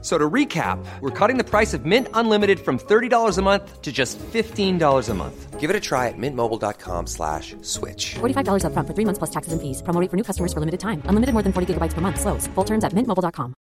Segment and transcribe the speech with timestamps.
[0.00, 3.90] So to recap, we're cutting the price of Mint Unlimited from $30 a month to
[3.90, 5.58] just $15 a month.
[5.58, 8.14] Give it a try at mintmobile.com slash switch.
[8.20, 9.82] $45 upfront for three months plus taxes and fees.
[9.82, 11.02] Promo rate for new customers for limited time.
[11.08, 12.20] Unlimited more than 40 gigabytes per month.
[12.20, 12.46] Slows.
[12.54, 13.54] Full terms at mintmobile.com.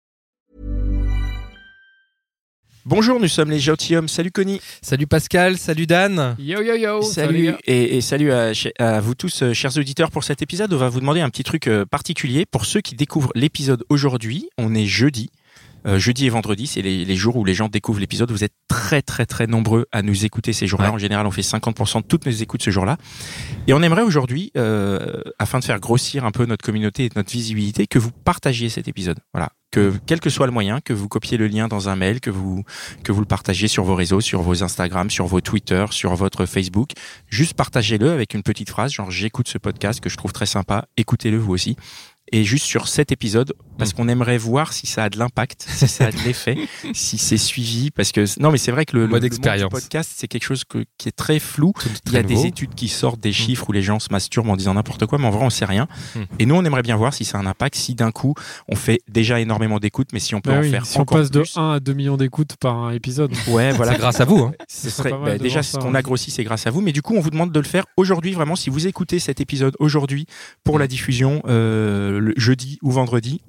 [2.85, 4.07] Bonjour, nous sommes les Gentilhommes.
[4.07, 4.61] Salut Connie.
[4.81, 6.37] Salut Pascal, salut Dan.
[6.39, 7.03] Yo yo yo.
[7.03, 10.11] Salut et, et salut à, à vous tous, euh, chers auditeurs.
[10.13, 12.47] Pour cet épisode, on va vous demander un petit truc euh, particulier.
[12.47, 15.31] Pour ceux qui découvrent l'épisode aujourd'hui, on est jeudi.
[15.87, 18.31] Euh, jeudi et vendredi, c'est les, les jours où les gens découvrent l'épisode.
[18.31, 20.89] Vous êtes très très très nombreux à nous écouter ces jours-là.
[20.89, 20.95] Ouais.
[20.95, 22.97] En général, on fait 50% de toutes nos écoutes ce jour-là.
[23.67, 27.31] Et on aimerait aujourd'hui, euh, afin de faire grossir un peu notre communauté et notre
[27.31, 29.19] visibilité, que vous partagiez cet épisode.
[29.33, 29.51] Voilà.
[29.73, 32.31] Que quel que soit le moyen, que vous copiez le lien dans un mail, que
[32.31, 32.65] vous
[33.03, 36.47] que vous le partagiez sur vos réseaux, sur vos Instagram, sur vos Twitter, sur votre
[36.47, 36.91] Facebook.
[37.29, 40.87] Juste partagez-le avec une petite phrase, genre j'écoute ce podcast que je trouve très sympa.
[40.97, 41.77] Écoutez-le vous aussi.
[42.33, 43.97] Et juste sur cet épisode, parce Mm.
[43.97, 46.57] qu'on aimerait voir si ça a de l'impact, si ça a de l'effet,
[46.93, 49.71] si c'est suivi, parce que non, mais c'est vrai que le, Mode expérience.
[49.71, 51.73] podcast, c'est quelque chose que- qui est très flou.
[52.07, 52.35] Il y a nouveau.
[52.35, 55.19] des études qui sortent des chiffres où les gens se masturbent en disant n'importe quoi,
[55.19, 55.87] mais en vrai, on sait rien.
[56.17, 56.21] Mm.
[56.41, 58.35] Et nous, on aimerait bien voir si ça a un impact, si d'un coup,
[58.69, 61.03] on fait déjà énormément d'écoutes, mais si on peut Bah en oui, faire si on
[61.03, 61.57] encore passe de plus.
[61.57, 63.33] 1 à 2 millions d'écoutes par un épisode.
[63.49, 63.95] Ouais, voilà.
[63.97, 64.39] Grâce à vous.
[64.41, 64.53] Hein.
[64.69, 65.99] Ce serait bah, de déjà ce qu'on ouais.
[65.99, 66.81] a grossi, c'est grâce à vous.
[66.81, 68.57] Mais du coup, on vous demande de le faire aujourd'hui, vraiment.
[68.57, 70.27] Si vous écoutez cet épisode aujourd'hui
[70.65, 73.41] pour la diffusion euh, le jeudi ou vendredi,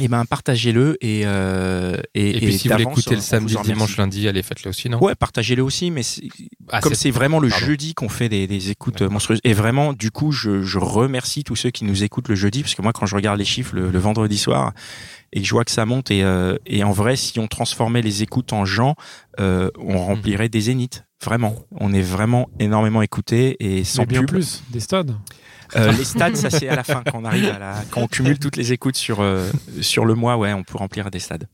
[0.00, 4.26] et ben partagez-le et euh, et, Et, puis si vous l'écoutez le samedi, dimanche, lundi,
[4.26, 4.98] allez, faites-le aussi, non?
[5.00, 6.02] Ouais, partagez-le aussi, mais
[6.70, 7.64] Ah, comme c'est vraiment le pardon.
[7.66, 9.38] jeudi qu'on fait des, des écoutes monstrueuses.
[9.44, 12.74] Et vraiment, du coup, je, je remercie tous ceux qui nous écoutent le jeudi, parce
[12.74, 14.72] que moi, quand je regarde les chiffres le, le vendredi soir
[15.32, 18.02] et que je vois que ça monte, et, euh, et en vrai, si on transformait
[18.02, 18.96] les écoutes en gens,
[19.38, 21.04] euh, on remplirait des zéniths.
[21.24, 24.28] Vraiment, on est vraiment énormément écoutés et sans Mais bien pub.
[24.30, 25.14] plus, des stades.
[25.76, 28.06] Euh, les stades, ça c'est à la fin quand on arrive à la, quand on
[28.06, 31.48] cumule toutes les écoutes sur euh, sur le mois, ouais, on peut remplir des stades.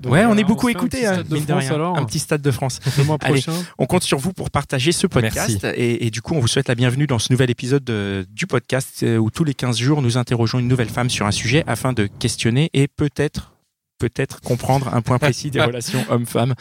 [0.00, 1.74] Donc ouais, on voilà, est beaucoup fait un hein, stade de mine de France, rien.
[1.74, 1.98] alors.
[1.98, 2.80] un petit stade de France.
[2.96, 3.42] Le mois Allez.
[3.42, 3.52] prochain.
[3.76, 5.62] On compte sur vous pour partager ce podcast.
[5.74, 8.46] Et, et du coup, on vous souhaite la bienvenue dans ce nouvel épisode de- du
[8.46, 11.64] podcast euh, où tous les 15 jours, nous interrogeons une nouvelle femme sur un sujet
[11.66, 13.49] afin de questionner et peut-être
[14.00, 16.54] peut-être comprendre un point précis des relations hommes-femmes.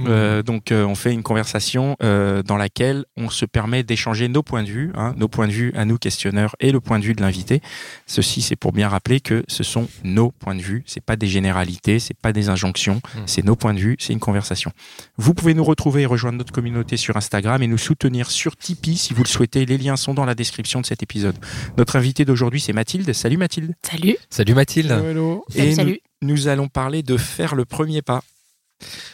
[0.00, 4.42] Euh, donc, euh, on fait une conversation euh, dans laquelle on se permet d'échanger nos
[4.42, 7.04] points de vue, hein, nos points de vue à nous questionneurs et le point de
[7.04, 7.62] vue de l'invité.
[8.06, 10.82] Ceci, c'est pour bien rappeler que ce sont nos points de vue.
[10.86, 13.18] C'est pas des généralités, c'est pas des injonctions, Mm.
[13.26, 14.72] c'est nos points de vue, c'est une conversation.
[15.16, 18.96] Vous pouvez nous retrouver et rejoindre notre communauté sur Instagram et nous soutenir sur Tipeee
[18.96, 19.66] si vous le souhaitez.
[19.66, 21.36] Les liens sont dans la description de cet épisode.
[21.76, 23.12] Notre invité d'aujourd'hui, c'est Mathilde.
[23.12, 23.74] Salut Mathilde.
[23.82, 24.16] Salut.
[24.28, 24.90] Salut Mathilde.
[24.90, 25.44] Hello, hello.
[25.48, 25.90] Salut, et salut.
[25.92, 28.22] Nous, nous allons parler de faire le premier pas.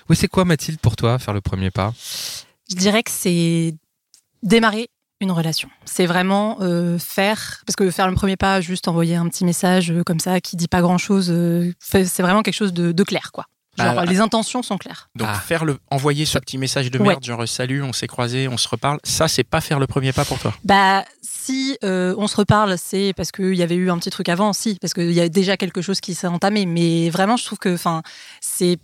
[0.09, 1.93] Oui, c'est quoi Mathilde pour toi, faire le premier pas?
[2.71, 3.75] Je dirais que c'est
[4.43, 4.89] démarrer
[5.21, 5.69] une relation.
[5.84, 9.91] C'est vraiment euh, faire, parce que faire le premier pas, juste envoyer un petit message
[9.91, 11.34] euh, comme ça qui dit pas grand chose,
[11.81, 13.47] c'est vraiment quelque chose de, de clair, quoi.
[13.78, 15.11] Genre, Ah, les intentions sont claires.
[15.17, 15.34] Donc Ah.
[15.38, 17.09] faire le, envoyer ce petit message de Ouais.
[17.09, 18.99] merde, genre salut, on s'est croisés, on se reparle.
[19.05, 20.55] Ça, c'est pas faire le premier pas pour toi?
[20.65, 21.05] Bah,
[21.46, 24.52] si euh, on se reparle, c'est parce qu'il y avait eu un petit truc avant,
[24.52, 26.66] si, parce qu'il y a déjà quelque chose qui s'est entamé.
[26.66, 27.76] Mais vraiment, je trouve que,
[28.40, 28.78] c'est,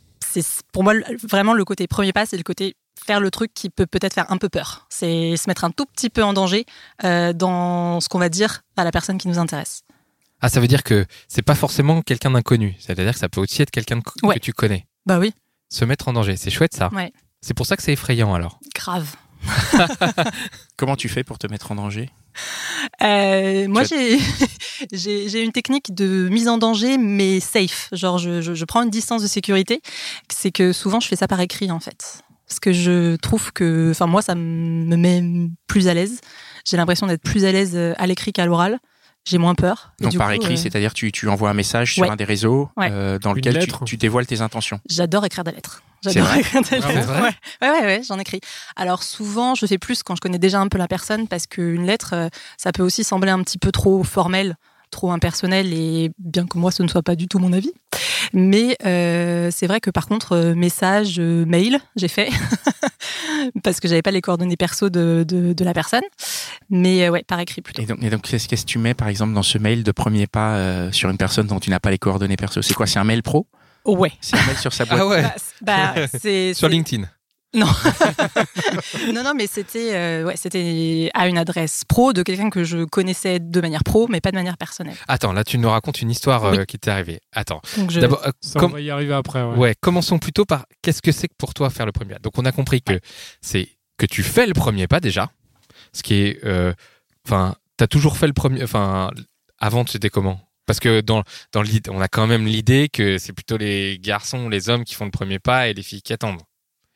[0.72, 2.74] pour moi vraiment le côté premier pas, c'est le côté
[3.04, 4.86] faire le truc qui peut peut-être faire un peu peur.
[4.88, 6.64] C'est se mettre un tout petit peu en danger
[7.04, 9.82] euh, dans ce qu'on va dire à la personne qui nous intéresse.
[10.40, 12.76] Ah, ça veut dire que c'est pas forcément quelqu'un d'inconnu.
[12.78, 14.34] C'est-à-dire que ça peut aussi être quelqu'un Ouais.
[14.36, 14.86] que tu connais.
[15.06, 15.32] Bah oui,
[15.68, 16.90] Se mettre en danger, c'est chouette ça.
[16.92, 17.12] Ouais.
[17.40, 18.60] C'est pour ça que c'est effrayant alors.
[18.74, 19.16] grave.
[20.76, 22.10] Comment tu fais pour te mettre en danger?
[23.02, 23.82] Euh, moi,
[24.92, 27.88] j'ai une technique de mise en danger, mais safe.
[27.92, 29.82] Genre, je, je, je prends une distance de sécurité.
[30.30, 32.22] C'est que souvent, je fais ça par écrit, en fait.
[32.46, 35.22] Parce que je trouve que, enfin, moi, ça me met
[35.66, 36.20] plus à l'aise.
[36.66, 38.78] J'ai l'impression d'être plus à l'aise euh, à l'écrit qu'à l'oral.
[39.24, 39.92] J'ai moins peur.
[40.00, 42.24] Donc du par coup, écrit, euh, c'est-à-dire tu, tu envoies un message sur un des
[42.24, 42.88] réseaux Ouais.
[42.90, 44.80] euh, dans Une lequel tu, tu dévoiles tes intentions.
[44.90, 45.82] J'adore écrire des lettres.
[46.02, 47.06] C'est J'adore vrai écrire des Ah, lettres.
[47.06, 47.20] vrai?
[47.22, 47.30] Ouais.
[47.62, 48.40] ouais, ouais, ouais, j'en écris.
[48.74, 51.86] Alors souvent, je fais plus quand je connais déjà un peu la personne parce qu'une
[51.86, 54.56] lettre, euh, ça peut aussi sembler un petit peu trop formel,
[54.90, 57.72] trop impersonnel et bien que moi, ce ne soit pas du tout mon avis.
[58.32, 62.28] Mais euh, c'est vrai que par contre, euh, message, euh, mail, j'ai fait
[63.62, 66.02] parce que j'avais pas les coordonnées perso de, de, de la personne.
[66.70, 67.82] Mais euh, ouais, par écrit plutôt.
[67.82, 69.92] Et donc, et donc, qu'est-ce qu'est-ce que tu mets par exemple dans ce mail de
[69.92, 72.62] premier pas euh, sur une personne dont tu n'as pas les coordonnées perso?
[72.62, 72.86] C'est quoi?
[72.86, 73.46] C'est un mail pro?
[73.84, 74.12] Ouais.
[74.20, 75.00] C'est un mail sur sa boîte?
[75.00, 75.22] Ah ouais,
[75.60, 76.06] Bah, bah,
[76.54, 77.04] sur LinkedIn.
[77.54, 77.66] Non.
[79.12, 82.84] non, non, mais c'était euh, ouais, c'était à une adresse pro de quelqu'un que je
[82.84, 84.96] connaissais de manière pro, mais pas de manière personnelle.
[85.08, 86.66] Attends, là tu nous racontes une histoire euh, Oui.
[86.66, 87.20] qui t'est arrivée.
[87.32, 87.60] Attends.
[87.76, 88.00] Donc je...
[88.00, 89.42] D'abord, euh, com- on va y arriver après.
[89.42, 89.56] Ouais.
[89.56, 92.20] ouais, commençons plutôt par qu'est-ce que c'est que pour toi faire le premier pas?
[92.20, 92.98] Donc on a compris que
[93.42, 93.68] c'est
[93.98, 95.30] que tu fais le premier pas déjà,
[95.92, 96.72] ce qui est, euh,
[97.26, 99.10] enfin, t'as toujours fait le premier, enfin,
[99.58, 100.40] avant c'était comment?
[100.66, 101.22] Parce que dans
[101.52, 104.94] dans l'idée, on a quand même l'idée que c'est plutôt les garçons, les hommes qui
[104.94, 106.40] font le premier pas et les filles qui attendent.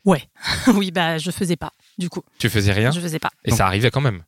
[0.75, 1.73] oui, bah je faisais pas.
[1.99, 3.31] Du coup, Tu faisais rien je faisais pas.
[3.45, 4.23] et ça arrivait quand même.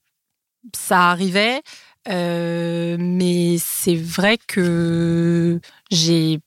[0.77, 1.63] Ça arrivait,
[2.09, 5.61] euh, mais c'est vrai que
[5.91, 6.41] j'ai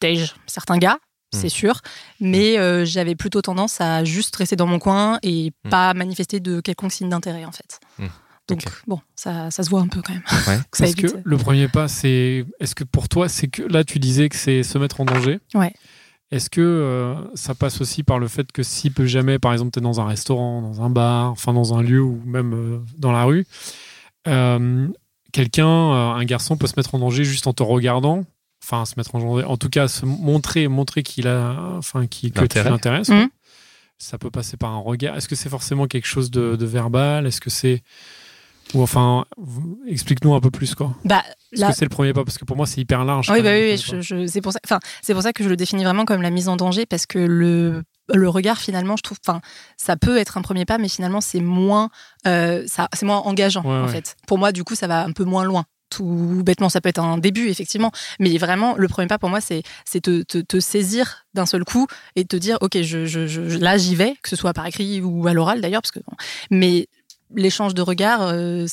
[0.00, 0.98] tège certains gars.
[1.32, 1.38] Hmm.
[1.40, 1.80] C'est sûr,
[2.20, 5.70] mais euh, j'avais plutôt tendance à juste rester dans mon coin et Hmm.
[5.70, 7.80] pas manifester de quelconque signe d'intérêt en fait.
[7.98, 8.06] Hmm.
[8.48, 10.22] Donc bon, ça, ça se voit un peu quand même.
[10.46, 10.60] Ouais.
[10.86, 12.44] Est-ce que le premier pas, c'est.
[12.60, 13.62] Est-ce que pour toi, c'est que.
[13.62, 15.40] Là, tu disais que c'est se mettre en danger.
[15.54, 15.72] Ouais.
[16.32, 19.70] Est-ce que euh, ça passe aussi par le fait que si peut jamais, par exemple,
[19.70, 22.78] tu es dans un restaurant, dans un bar, enfin dans un lieu ou même euh,
[22.98, 23.46] dans la rue,
[24.26, 24.88] euh,
[25.32, 28.24] quelqu'un, euh, un garçon peut se mettre en danger juste en te regardant,
[28.62, 32.32] enfin se mettre en danger, en tout cas se montrer, montrer qu'il a, enfin qui,
[32.32, 33.10] que tu l'intéresses.
[33.10, 33.28] Mhm.
[33.98, 35.16] Ça peut passer par un regard.
[35.16, 37.26] Est-ce que c'est forcément quelque chose de, de verbal?
[37.26, 37.82] Est-ce que c'est
[38.74, 39.24] ou enfin,
[39.86, 40.94] explique-nous un peu plus quoi.
[41.04, 41.22] Bah,
[41.52, 43.30] Est-ce là, que c'est le premier pas Parce que pour moi, c'est hyper large.
[43.30, 44.58] Oui, bah même, oui, je, je- c'est pour ça.
[44.64, 47.06] Enfin, c'est pour ça que je le définis vraiment comme la mise en danger parce
[47.06, 47.82] que le
[48.14, 49.40] le regard finalement, je trouve, enfin,
[49.76, 51.90] ça peut être un premier pas, mais finalement c'est moins,
[52.26, 53.92] euh, ça, c'est moins engageant Ouais, en ouais.
[53.92, 54.14] fait.
[54.28, 55.64] Pour moi, du coup, ça va un peu moins loin.
[55.90, 59.40] Tout bêtement, ça peut être un début effectivement, mais vraiment le premier pas pour moi,
[59.40, 61.86] c'est c'est te, te, te saisir d'un seul coup
[62.16, 64.66] et te dire, ok, je, je, je- je- là j'y vais, que ce soit par
[64.66, 66.16] écrit ou à l'oral d'ailleurs, parce que bon.
[66.50, 66.88] mais
[67.34, 68.66] l'échange de regards, euh,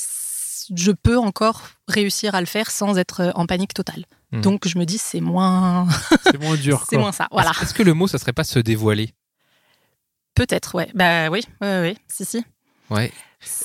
[0.75, 4.05] je peux encore réussir à le faire sans être euh, en panique totale.
[4.31, 4.41] Hmm.
[4.41, 5.87] Donc je me dis c'est moins.
[6.23, 6.85] C'est moins dur.
[6.89, 7.27] c'est moins ça.
[7.31, 7.51] Voilà.
[7.51, 9.13] Est-ce- Est-ce que le mot, ça serait pas se dévoiler?
[10.35, 10.89] Peut-être ouais.
[10.95, 12.43] Bah oui, oui oui, si si.
[12.89, 13.11] Ouais.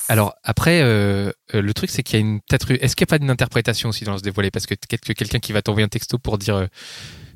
[0.08, 2.70] Alors après, euh, le truc c'est qu'il y a une peut-être.
[2.72, 4.50] Est-ce qu'il n'y a pas d'une interprétation aussi dans se dévoiler?
[4.50, 6.66] Parce que quelqu'un qui va t'envoyer un texto pour dire euh,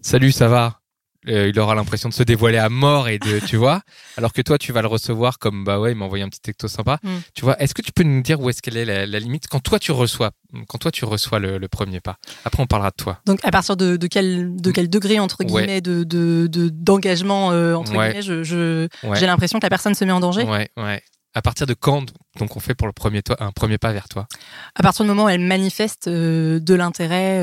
[0.03, 0.81] salut, ça va,
[1.29, 3.83] euh, il aura l'impression de se dévoiler à mort et de, tu vois.
[4.17, 6.41] Alors que toi, tu vas le recevoir comme bah ouais, il m'a envoyé un petit
[6.41, 6.99] texto sympa.
[7.03, 7.09] Mm.
[7.35, 7.61] Tu vois.
[7.63, 9.79] Est-ce que tu peux nous dire où est-ce qu'elle est la, la limite quand toi
[9.79, 10.33] tu reçois,
[10.69, 12.17] quand toi tu reçois le, le premier pas?
[12.45, 13.21] Après, on parlera de toi.
[13.27, 15.47] Donc à partir de, de quel de quel degré entre Ouais.
[15.47, 18.09] guillemets de de de- d'engagement euh, entre Ouais.
[18.15, 19.17] guillemets, je, Ouais.
[19.19, 20.43] j'ai l'impression que la personne se met en danger?
[20.45, 21.03] Ouais, ouais.
[21.35, 22.05] À partir de quand
[22.39, 24.27] donc on fait pour le premier toi un premier pas vers toi?
[24.75, 27.43] À partir du moment où elle manifeste euh, de l'intérêt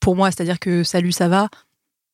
[0.00, 1.48] pour moi, c'est-à-dire que salut, ça va.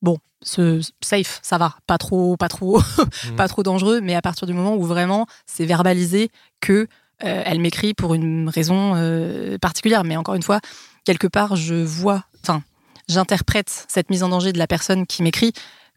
[0.02, 3.36] Bon, ce, safe, ça va, pas trop, pas trop, Mm.
[3.36, 4.00] pas trop dangereux.
[4.00, 6.86] Mais à partir du moment où vraiment c'est verbalisé que
[7.24, 10.04] euh, elle m'écrit pour une raison euh, particulière.
[10.04, 10.60] Mais encore une fois,
[11.04, 12.62] quelque part, je vois, enfin,
[13.08, 15.52] j'interprète cette mise en danger de la personne qui m'écrit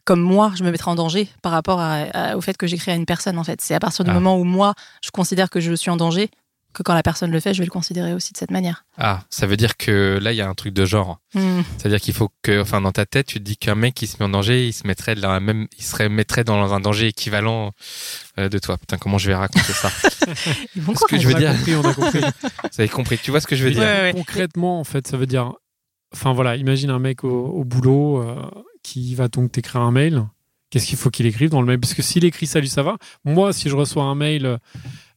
[0.06, 2.90] comme moi, je me mettrai en danger par rapport à- à- au fait que j'écris
[2.90, 3.38] à une personne.
[3.38, 4.14] En fait, c'est à partir du Ah.
[4.14, 4.74] moment où moi,
[5.04, 6.30] je considère que je suis en danger
[6.72, 8.84] que quand la personne le fait, je vais le considérer aussi de cette manière.
[8.96, 11.18] Ah, ça veut dire que là il y a un truc de genre.
[11.34, 11.62] Hmm.
[11.78, 14.16] C'est-à-dire qu'il faut que, enfin, dans ta tête, tu te dis qu'un mec qui se
[14.20, 17.08] met en danger, il se mettrait dans la même, il serait mettrait dans un danger
[17.08, 17.72] équivalent
[18.38, 18.78] euh, de toi.
[18.78, 19.90] Putain, comment je vais raconter ça?
[20.76, 22.20] Bon Ce que je veux on a dire- compris, on a compris.
[22.72, 23.82] Vous avez compris Tu vois ce que je veux dire?
[23.82, 24.12] Ouais, ouais.
[24.14, 25.52] Concrètement, en fait, ça veut dire.
[26.12, 28.36] Enfin voilà, imagine un mec au, au boulot euh,
[28.82, 30.24] qui va donc t'écrire un mail.
[30.70, 31.80] Qu'est-ce qu'il faut qu'il écrive dans le mail?
[31.80, 32.96] Parce que s'il écrit salut, ça va.
[33.24, 34.46] Moi, si je reçois un mail.
[34.46, 34.58] euh,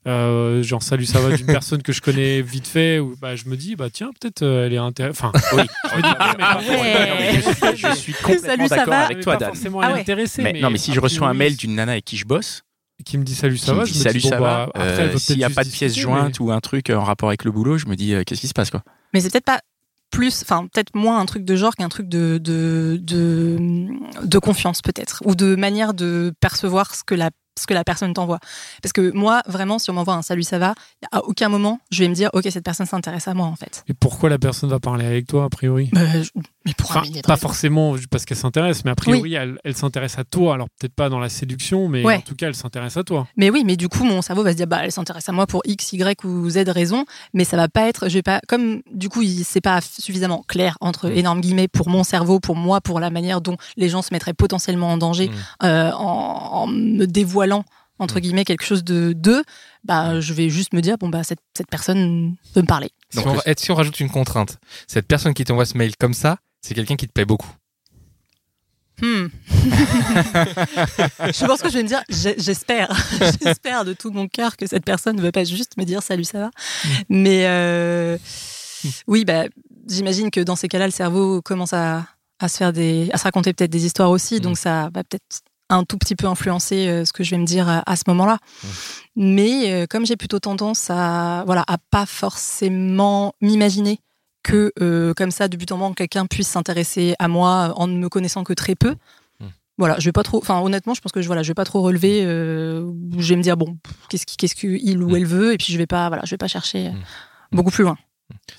[0.05, 3.55] genre salut ça va d'une personne que je connais vite fait ou bah je me
[3.55, 5.63] dis bah tiens peut-être euh, elle est intéressante enfin Oui.
[5.95, 6.07] je dis,
[6.37, 7.33] mais pas- ouais.
[7.35, 9.49] je, suis, je suis complètement Salut, ça d'accord va avec toi, Dan.
[9.49, 10.01] forcément Ah ouais.
[10.01, 12.25] intéressée Mais, non, mais si je a reçois un mail d'une nana avec qui je
[12.25, 12.63] bosse,
[13.05, 14.39] qui me dit salut ça qui va me je dit me salut, dis, bon, ça
[14.39, 17.29] bah, euh, s'il n'y a pas de pièce jointe ou un truc euh, en rapport
[17.29, 18.83] avec le boulot, je me dis euh, qu'est-ce qui se passe quoi?
[19.13, 19.59] Mais c'est peut-être pas
[20.11, 23.87] plus, enfin peut-être moins un truc de genre qu'un truc de de, de
[24.23, 28.13] de confiance peut-être ou de manière de percevoir ce que la ce que la personne
[28.13, 28.39] t'envoie.
[28.81, 30.73] Parce que moi, vraiment, si on m'envoie un salut, ça va,
[31.11, 33.83] à aucun moment, je vais me dire, ok, cette personne s'intéresse à moi, en fait.
[33.87, 35.89] et pourquoi la personne va parler avec toi a priori?
[35.93, 36.29] Je-
[36.65, 40.23] mais pour Enfin, pas forcément parce qu'elle s'intéresse, mais a priori, elle, elle s'intéresse à
[40.23, 40.53] toi.
[40.53, 42.15] Alors, peut-être pas dans la séduction, mais Ouais.
[42.17, 43.27] en tout cas, elle s'intéresse à toi.
[43.37, 45.45] Mais oui, mais du coup, mon cerveau va se dire, bah, elle s'intéresse à moi
[45.47, 48.81] pour X, Y ou Z raison, mais ça va pas être, je vais pas, comme
[48.91, 51.17] du coup, c'est pas suffisamment clair entre Mm.
[51.17, 54.33] énormes guillemets pour mon cerveau, pour moi, pour la manière dont les gens se mettraient
[54.33, 55.33] potentiellement en danger Mm.
[55.65, 57.65] euh, en, en me dévoilant
[57.99, 58.21] entre Mm.
[58.21, 59.43] guillemets quelque chose de d'eux,
[59.83, 62.89] bah, je vais juste me dire, bon bah, cette, cette personne veut me parler.
[63.09, 65.77] Si Donc, on, le- et si on rajoute une contrainte, cette personne qui t'envoie ce
[65.77, 67.51] mail comme ça, c'est quelqu'un qui te plaît beaucoup.
[69.01, 69.27] Hmm.
[71.25, 72.95] je pense que je vais me dire, j'espère,
[73.43, 76.23] j'espère de tout mon cœur que cette personne ne veut pas juste me dire salut,
[76.23, 76.51] ça va.
[77.09, 78.17] Mais euh,
[79.07, 79.45] oui, bah,
[79.89, 82.05] j'imagine que dans ces cas-là, le cerveau commence à,
[82.39, 85.41] à se faire des, à se raconter peut-être des histoires aussi, donc ça va peut-être
[85.69, 88.03] un tout petit peu influencer euh, ce que je vais me dire à, à ce
[88.07, 88.37] moment-là.
[89.15, 93.99] Mais euh, comme j'ai plutôt tendance à voilà à pas forcément m'imaginer
[94.43, 97.97] que euh, comme ça de but en blanc quelqu'un puisse s'intéresser à moi en ne
[97.97, 98.95] me connaissant que très peu.
[99.39, 99.45] Mm.
[99.77, 100.37] Voilà, je vais pas trop.
[100.37, 102.23] Enfin, honnêtement, je pense que je voilà, je vais pas trop relever.
[102.25, 103.77] euh, je vais me dire bon,
[104.09, 105.15] qu'est-ce qui, qu'est-ce qu'il ou Mm.
[105.15, 107.55] elle veut, et puis je vais pas, voilà, je vais pas chercher euh, Mm.
[107.55, 107.97] beaucoup plus loin.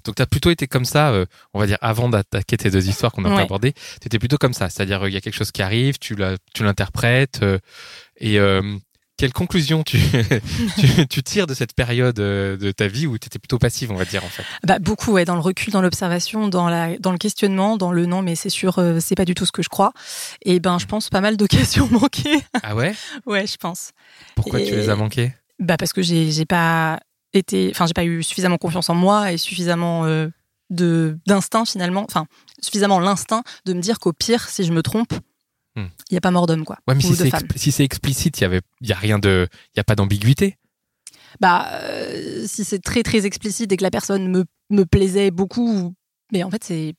[0.05, 2.87] Donc, tu as plutôt été comme ça, euh, on va dire, avant d'attaquer tes deux
[2.89, 3.43] histoires qu'on pas Ouais.
[3.43, 3.73] abordées.
[4.01, 4.69] Tu étais plutôt comme ça.
[4.69, 6.15] C'est-à-dire, euh, il y a quelque chose qui arrive, tu
[6.61, 7.41] l'interprètes.
[7.43, 7.59] euh,
[8.19, 8.63] et euh,
[9.17, 9.99] quelle conclusion tu,
[10.79, 13.91] tu, tu tires de cette période euh, de ta vie où tu étais plutôt passive,
[13.93, 14.45] on va dire, en fait?
[14.65, 18.07] Bah, beaucoup, ouais, dans le recul, dans l'observation, dans, la, dans le questionnement, dans le
[18.07, 19.93] non, mais c'est sûr, euh, c'est pas du tout ce que je crois.
[20.43, 22.43] Et ben, je pense pas mal de questions manquées.
[22.63, 22.95] Ah ouais?
[23.27, 23.93] Ouais, je pense.
[24.35, 25.33] Pourquoi tu les as manquées?
[25.61, 26.99] Bah, parce que j'ai j'ai pas
[27.33, 30.29] été, enfin, j'ai pas eu suffisamment confiance en moi et suffisamment euh,
[30.71, 32.27] de d'instinct finalement, enfin,
[32.61, 35.13] suffisamment l'instinct de me dire qu'au pire, si je me trompe,
[35.77, 35.89] il Hmm.
[36.11, 36.77] y a pas mort d'homme, quoi.
[36.87, 39.19] Ouais, mais ou si c'est, si c'est explicite, il y avait, il y a rien
[39.19, 40.57] de, il y a pas d'ambiguïté.
[41.41, 45.95] Bah, euh, si c'est très très explicite et que la personne me, me plaisait beaucoup,
[46.33, 46.95] mais en fait, c'est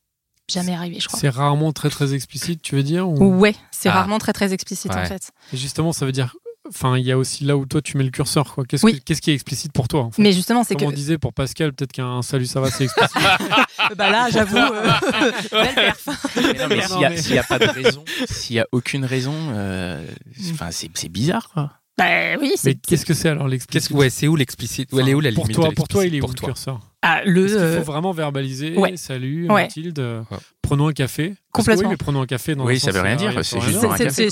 [0.51, 1.20] jamais arrivé, je crois.
[1.20, 3.94] C'est rarement très très explicite, tu veux dire ou- Ouais, c'est Ah.
[3.94, 5.32] rarement très très explicite en fait.
[5.53, 6.36] Et justement, ça veut dire.
[6.69, 8.53] Enfin, il y a aussi là où toi tu mets le curseur.
[8.53, 8.65] quoi.
[8.65, 9.00] Qu'est-ce Oui.
[9.00, 10.22] que- qu'est-ce qui est explicite pour toi en fait?
[10.22, 12.86] Mais justement, c'est Comme que on disait pour Pascal, peut-être qu'un salut ça va c'est
[12.86, 13.15] explicite.
[13.98, 14.91] bah là, j'avoue, euh,
[15.51, 16.07] belle perf.
[16.36, 20.05] Mais mais s'il mais- n'y a, pas de raison, s'il y a aucune raison, euh,
[20.53, 21.72] enfin c'est c'est bizarre quoi.
[21.98, 23.91] Bah oui, Mais c'est qu'est-ce que c'est alors l'explicite?
[23.91, 24.89] Ouais, c'est où l'explicite?
[24.91, 26.79] Elle est où la pour toi, de pour toi, il est où le toi curseur?
[27.07, 27.45] Ah, le.
[27.45, 28.97] Est-ce qu'il euh, faut vraiment verbaliser ouais.
[28.97, 29.63] Salut, Ouais.
[29.63, 30.38] Mathilde, euh, Ouais.
[30.62, 31.29] prenons un café?
[31.31, 31.83] Que Complètement.
[31.83, 32.55] Oui, mais prenons un café.
[32.55, 33.79] Dans Oui, ça veut rien euh, dire, il c'est juste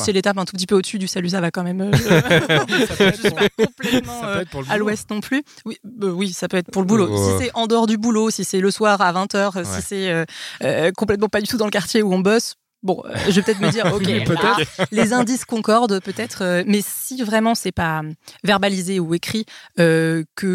[0.04, 1.82] c'est- l'étape un tout petit peu au-dessus du salut, ça va quand même.
[1.82, 1.92] euh,
[2.88, 5.44] Ça peut être pour- pas complètement peut être à l'ouest non plus.
[5.66, 7.16] Oui, bah oui, ça peut être pour le boulot.
[7.16, 9.64] Si c'est en dehors du boulot, si c'est le soir à 20h, Ouais.
[9.64, 10.26] si c'est euh,
[10.64, 12.56] euh, complètement pas du tout dans le quartier où on bosse.
[12.84, 14.62] Bon, euh, je vais peut-être me dire, ok, Oui, là, peut-être.
[14.92, 18.02] les indices concordent peut-être, euh, mais si vraiment c'est pas
[18.44, 19.46] verbalisé ou écrit,
[19.80, 20.48] euh, que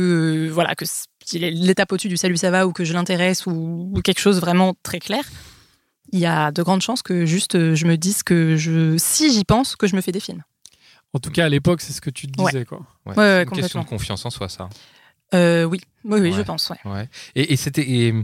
[0.49, 0.85] euh, voilà, que
[1.25, 4.41] c'est l'étape au-dessus du salut ça va ou que je l'intéresse ou, ou quelque chose
[4.41, 5.25] vraiment très clair,
[6.13, 9.33] il y a de grandes chances que juste euh, je me dise que je, si
[9.33, 10.43] j'y pense, que je me fais des films.
[11.15, 12.51] En tout cas, à l'époque, c'est ce que tu te Ouais.
[12.53, 12.65] disais.
[12.67, 12.79] Quoi.
[12.79, 14.69] Ouais, Ouais, c'est ouais, une question de confiance en soi, ça.
[15.35, 16.45] Euh, oui, oui, oui, je Ouais.
[16.45, 16.77] pense, ouais.
[16.91, 17.09] Ouais.
[17.35, 18.15] Et, et c'était, et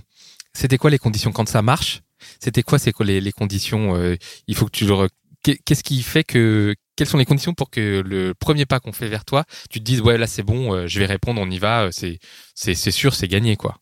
[0.53, 2.03] c'était quoi les conditions quand ça marche?
[2.41, 4.17] C'était quoi, c'est quoi les, les conditions euh,
[4.47, 5.09] Il faut que tu le.
[5.43, 9.09] Qu'est-ce qui fait que Quelles sont les conditions pour que le premier pas qu'on fait
[9.09, 11.59] vers toi, tu te dises ouais là c'est bon, euh, je vais répondre, on y
[11.59, 12.19] va, euh, c'est
[12.55, 13.77] c'est c'est sûr, c'est gagné quoi.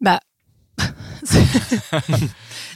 [0.00, 0.18] Bah,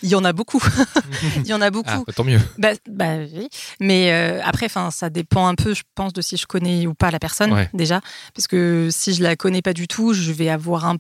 [0.03, 0.63] il y en a beaucoup.
[1.37, 2.05] il y en a beaucoup.
[2.07, 2.41] Ah, tant mieux.
[2.59, 3.49] Bah, bah oui.
[3.81, 6.95] Mais euh, après, enfin, ça dépend un peu, je pense, de si je connais ou
[6.95, 7.71] pas la personne Ouais.
[7.75, 8.01] déjà,
[8.35, 10.97] parce que si je la connais pas du tout, je vais avoir un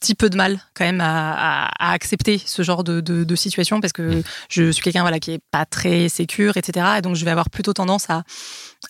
[0.00, 1.32] petit peu de mal quand même à,
[1.66, 5.18] à- à accepter ce genre de, de- de situation parce que je suis quelqu'un voilà
[5.18, 8.22] qui est pas très sécure etc et donc je vais avoir plutôt tendance à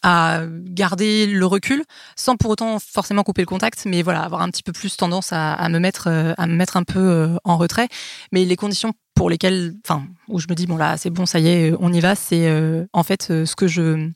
[0.03, 1.83] à garder le recul
[2.15, 5.33] sans pour autant forcément couper le contact mais voilà avoir un petit peu plus tendance
[5.33, 7.89] à, à me mettre euh, à me mettre un peu euh, en retrait.
[8.33, 11.39] Mais les conditions pour lesquelles enfin où je me dis bon là c'est bon ça
[11.39, 14.11] y est on y va c'est euh, en fait euh, ce que je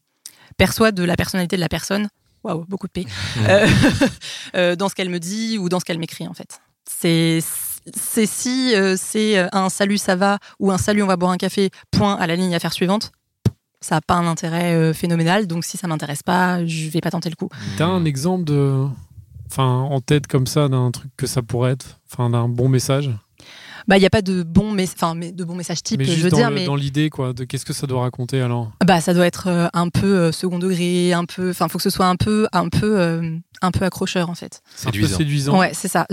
[0.59, 2.09] perçois de la personnalité de la personne.
[2.45, 3.07] Waouh beaucoup de P.
[3.49, 3.67] Euh,
[4.57, 7.41] euh, dans ce qu'elle me dit ou dans ce qu'elle m'écrit en fait c'est
[8.27, 11.71] si euh, c'est un salut ça va ou un salut on va boire un café
[11.91, 13.13] point à la ligne affaire suivante
[13.81, 17.11] ça n'a pas un intérêt euh, phénoménal donc si ça m'intéresse pas je vais pas
[17.11, 18.87] tenter le coup T'as un exemple de.
[19.51, 23.11] Enfin, en tête comme ça, d'un truc que ça pourrait être Enfin, d'un bon message?
[23.89, 26.11] Bah il y a pas de bon enfin mais de bons messages type Mais je
[26.13, 28.41] juste veux dans dire le- mais dans l'idée, quoi, de qu'est-ce que ça doit raconter
[28.41, 28.71] alors?
[28.85, 31.85] Bah ça doit être euh, un peu euh, second degré un peu enfin faut que
[31.85, 35.17] ce soit un peu un peu euh, un peu accrocheur en fait Un peu Séduisant.
[35.19, 35.59] séduisant.
[35.59, 36.07] Ouais, c'est ça.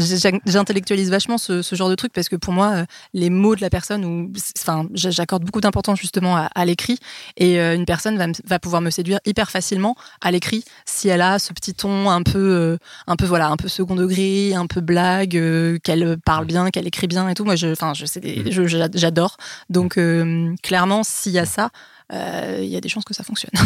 [0.46, 3.62] J'intellectualise vachement ce, ce genre de truc parce que pour moi, euh, les mots de
[3.62, 6.98] la personne, ou, enfin, j'a- j'accorde beaucoup d'importance justement à, à l'écrit
[7.38, 11.08] et euh, une personne va, me- va pouvoir me séduire hyper facilement à l'écrit si
[11.10, 14.54] elle a ce petit ton un peu, euh, un peu voilà, un peu second degré,
[14.54, 17.46] un peu blague, euh, qu'elle parle bien, qu'elle écrit bien et tout.
[17.46, 19.38] Moi, je, enfin, je sais, des- j'a- j'adore.
[19.70, 21.70] Donc euh, clairement, s'il y a ça,
[22.14, 23.52] euh, il y a des chances que ça fonctionne.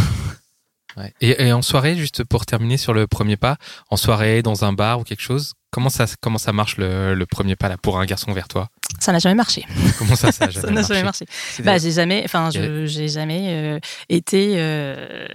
[0.96, 1.12] Ouais.
[1.22, 3.58] Et, et en soirée, juste pour terminer sur le premier pas,
[3.90, 7.26] en soirée, dans un bar ou quelque chose, comment ça comment ça marche le, le
[7.26, 8.70] premier pas là pour un garçon vers toi?
[9.00, 9.66] Ça n'a jamais marché.
[9.98, 11.26] Comment ça ça jamais n'a jamais marché.
[11.64, 14.54] Bah, j'ai jamais, enfin, je, j'ai jamais euh, été.
[14.58, 15.26] euh,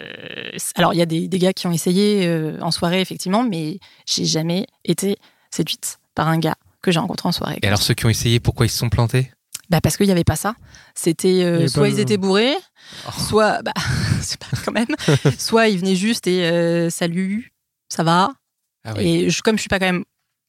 [0.77, 3.81] Alors, il y a des, des gars qui ont essayé euh, en soirée, effectivement, mais
[4.07, 5.17] j'ai jamais été
[5.51, 6.55] séduite par un gars
[6.89, 7.59] que j'ai rencontré en soirée.
[7.63, 9.31] Et alors ceux qui ont essayé, pourquoi ils se sont plantés?
[9.71, 10.55] Bah, parce qu'il n'y avait pas ça.
[10.95, 12.55] C'était euh, Il soit pas ils étaient bourrés,
[13.07, 13.11] Oh.
[13.21, 13.73] soit, bah,
[14.23, 14.87] c'est pas quand même,
[15.39, 17.53] soit ils venaient juste et euh, salut,
[17.91, 18.31] ça va?
[18.85, 19.07] Ah oui.
[19.07, 20.05] Et je, comme je suis pas quand même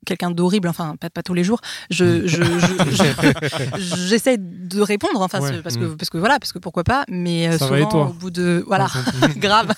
[0.05, 5.19] quelqu'un d'horrible, enfin pas, pas tous les jours, je, je, je- je- j'essaie de répondre,
[5.22, 5.50] enfin Ouais.
[5.55, 8.05] c'est- parce que parce que voilà, parce que pourquoi pas, mais euh, Ça souvent toi?
[8.08, 8.88] au bout de voilà,
[9.36, 9.74] grave,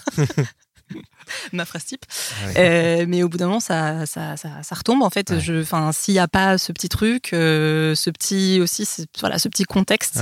[1.53, 2.05] ma phrase type.
[2.45, 2.53] Ouais.
[2.57, 5.29] Euh, mais au bout d'un moment, ça, ça, ça, ça retombe en fait.
[5.31, 5.63] Ouais.
[5.93, 9.63] S'il n'y a pas ce petit truc, euh, ce petit aussi, ce- voilà, ce petit
[9.63, 10.19] contexte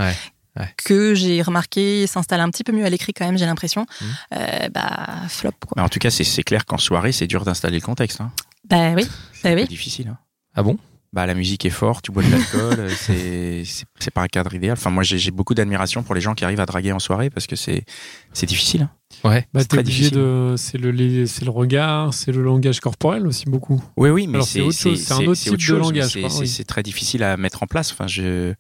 [0.58, 0.74] Ouais.
[0.84, 3.86] que j'ai remarqué s'installe un petit peu mieux à l'écrit quand même, j'ai l'impression.
[4.02, 4.08] Mhm.
[4.36, 5.74] Euh, bah flop quoi.
[5.78, 8.20] Mais en tout cas, c'est clair qu'en soirée, c'est dur d'installer le contexte.
[8.22, 8.32] Hein.
[8.70, 9.08] Bah oui,
[9.44, 9.66] bah oui.
[9.68, 10.10] difficile.
[10.10, 10.18] hein.
[10.56, 10.78] Ah bon?
[11.12, 12.76] Bah, la musique est forte, tu bois de l'alcool,
[13.10, 14.74] euh, c'est pas un cadre idéal.
[14.74, 17.48] Enfin, moi, j'ai beaucoup d'admiration pour les gens qui arrivent à draguer en soirée parce
[17.48, 17.84] que c'est
[18.32, 18.90] c'est difficile.
[19.24, 19.48] Ouais.
[19.52, 20.18] Bah, C'est obligé difficile.
[20.20, 20.54] de.
[20.56, 23.84] C'est le, le regard, c'est le langage corporel aussi beaucoup.
[23.98, 26.66] Oui, oui, mais Alors, c'est un autre type de chose, langage, c'est- oui.
[26.66, 27.92] très difficile à mettre en place.
[27.92, 28.52] Enfin, je.
[28.52, 28.56] Il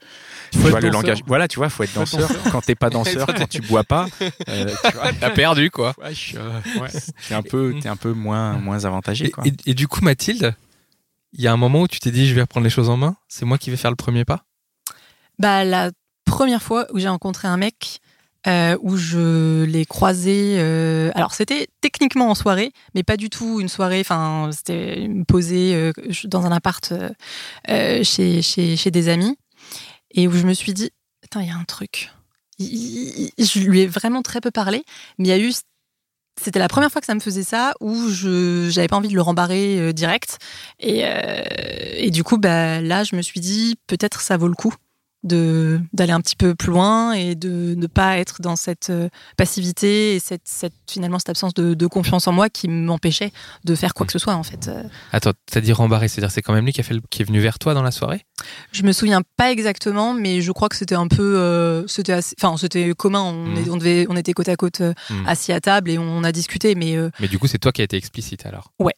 [0.51, 1.01] Tu faut vois être le danseur.
[1.03, 1.24] langage.
[1.27, 2.27] Voilà, tu vois, faut être danseur.
[2.51, 4.08] Quand t'es pas danseur, quand tu bois pas,
[4.50, 4.65] euh,
[5.20, 5.94] T'as perdu, quoi.
[6.01, 6.13] Ouais.
[7.27, 9.27] t'es un peu, t'es un peu moins, moins avantagé.
[9.27, 9.44] Et, Quoi.
[9.46, 10.56] et- et du coup, Mathilde,
[11.33, 12.98] il y a un moment où tu t'es dit, je vais reprendre les choses en
[12.98, 13.15] main.
[13.27, 14.45] C'est moi qui vais faire le premier pas?
[15.38, 15.91] Bah la
[16.25, 18.01] première fois où j'ai rencontré un mec.
[18.48, 20.55] euh, où je l'ai croisé.
[20.59, 24.00] euh, alors c'était techniquement en soirée, mais pas du tout une soirée.
[24.01, 25.91] Enfin, c'était une posée euh,
[26.25, 26.93] dans un appart
[27.67, 29.38] chez, chez, chez des amis,
[30.12, 30.91] et où je me suis dit,
[31.24, 32.12] attends, il y a un truc.
[32.59, 34.83] Je lui ai vraiment très peu parlé,
[35.17, 35.51] mais il y a eu.
[36.41, 39.15] C'était la première fois que ça me faisait ça, où je j'avais pas envie de
[39.15, 40.38] le rembarrer euh, direct,
[40.79, 41.41] et, euh,
[41.96, 44.74] et du coup, bah là, je me suis dit, peut-être ça vaut le coup
[45.23, 49.09] de d'aller un petit peu plus loin et de ne pas être dans cette euh,
[49.38, 53.31] passivité et cette, cette finalement cette absence de, de confiance en moi qui m'empêchait
[53.65, 54.67] de faire quoi que ce soit en fait.
[54.69, 57.21] Euh, Attends, t'as dit rembarré, c'est-à-dire c'est quand même lui qui, a fait le- qui
[57.21, 58.21] est venu vers toi dans la soirée?
[58.71, 62.55] Je me souviens pas exactement, mais je crois que c'était un peu, euh, c'était enfin
[62.57, 63.21] c'était commun.
[63.21, 65.27] On, est- on devait, on était côte à côte euh, Mhm.
[65.27, 67.81] assis à table et on a discuté, mais euh, Mais du coup, c'est toi qui
[67.81, 68.71] as été explicite alors?
[68.79, 68.93] Ouais.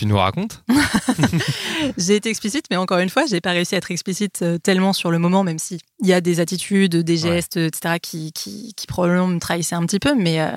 [0.00, 0.62] Tu nous racontes
[1.98, 4.94] j'ai été explicite, mais encore une fois, j'ai pas réussi à être explicite euh, tellement
[4.94, 7.32] sur le moment, même si il y a des attitudes, des Ouais.
[7.36, 10.48] gestes, etc., qui, qui, qui probablement me trahissaient un petit peu, mais, euh,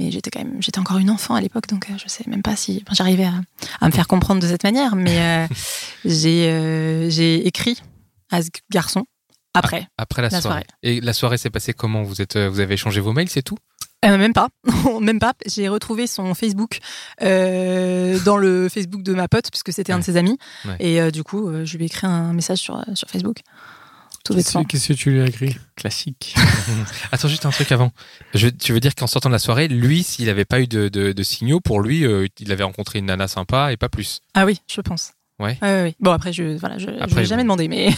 [0.00, 2.42] mais j'étais quand même, j'étais encore une enfant à l'époque, donc euh, je sais même
[2.42, 3.34] pas si enfin, j'arrivais à,
[3.80, 5.46] à me faire comprendre de cette manière, mais euh,
[6.04, 7.80] j'ai, euh, j'ai écrit
[8.32, 9.04] à ce garçon
[9.54, 9.86] après.
[9.98, 10.62] Après la, La soirée.
[10.62, 10.66] soirée.
[10.82, 12.02] Et la soirée s'est passée comment?
[12.02, 13.56] Vous, êtes, vous avez échangé vos mails, c'est tout?
[14.04, 14.48] Euh, même pas,
[15.00, 15.34] même pas.
[15.46, 16.78] J'ai retrouvé son Facebook
[17.22, 20.38] euh, dans le Facebook de ma pote, puisque c'était un de ses amis.
[20.64, 20.76] Ouais.
[20.80, 23.38] Et euh, du coup, euh, je lui ai écrit un message sur, sur Facebook.
[24.24, 25.56] Tout Qu'est-ce que tu lui as écrit?
[25.76, 26.34] Classique.
[27.12, 27.90] Attends, juste un truc avant.
[28.34, 30.88] Je, tu veux dire qu'en sortant de la soirée, lui, s'il n'avait pas eu de,
[30.88, 34.20] de- de signaux, pour lui, euh, il avait rencontré une nana sympa et pas plus.
[34.34, 35.12] Ah oui, je pense.
[35.38, 35.58] Ouais.
[35.62, 35.94] Ouais, ouais, ouais.
[36.00, 37.88] Bon après, je voilà, je, je l'ai jamais demandé, mais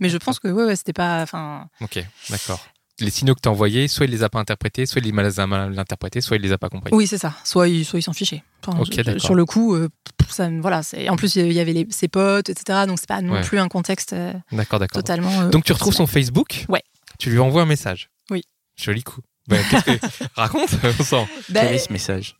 [0.00, 1.20] mais je pense que ouais, ouais, c'était pas.
[1.22, 2.66] Enfin, Ok, d'accord.
[3.00, 5.46] Les signaux que t'as envoyés, soit il les a pas interprétés, soit il les a
[5.46, 6.94] mal interprétés, soit il les a pas compris.
[6.94, 7.34] oui, c'est ça.
[7.44, 8.42] Soit il soit il s'en fichait.
[8.66, 9.88] Enfin, je- sur le coup, euh,
[10.28, 10.82] ça, voilà.
[11.08, 12.80] En plus, il y avait les, ses potes, etc.
[12.86, 13.40] Donc c'est pas non Ouais.
[13.42, 15.00] plus un contexte euh, D'accord, d'accord.
[15.02, 15.40] totalement.
[15.42, 16.06] euh, Donc tu retrouves son.
[16.06, 16.82] Facebook Ouais.
[17.18, 18.42] Tu lui envoies un message Oui.
[18.76, 19.20] Joli coup.
[19.48, 21.26] Bah, qu'est-ce que- Raconte, on sent.
[21.48, 22.36] Ben, Quel est ce message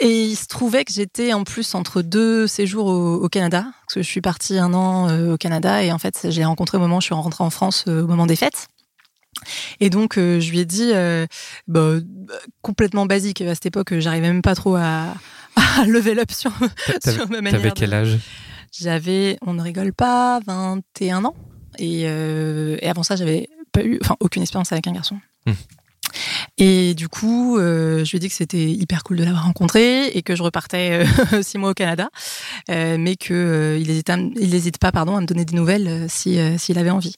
[0.00, 3.94] Et il se trouvait que j'étais en plus entre deux séjours au, au Canada, parce
[3.94, 6.78] que je suis partie un an euh, au Canada et en fait, je l'ai rencontré
[6.78, 8.68] au moment où je suis rentrée en France euh, au moment des fêtes.
[9.80, 11.26] Et donc, euh, je lui ai dit, euh,
[11.68, 15.14] bah, bah, complètement basique, à cette époque, j'arrivais même pas trop à,
[15.56, 16.52] à level up sur,
[17.04, 17.52] sur ma manière.
[17.60, 18.18] t'avais de- quel âge?
[18.72, 21.34] J'avais, on ne rigole pas, 21 ans.
[21.78, 25.18] Et, euh, et avant ça, j'avais pas eu, enfin, aucune expérience avec un garçon.
[25.46, 25.52] Hmm.
[26.58, 30.08] Et du coup, euh, je lui ai dit que c'était hyper cool de l'avoir rencontré
[30.08, 32.08] et que je repartais euh, six mois au Canada,
[32.70, 36.38] euh, mais que euh, il n'hésite pas, pardon, à me donner des nouvelles euh, si
[36.38, 37.14] euh, s'il avait envie.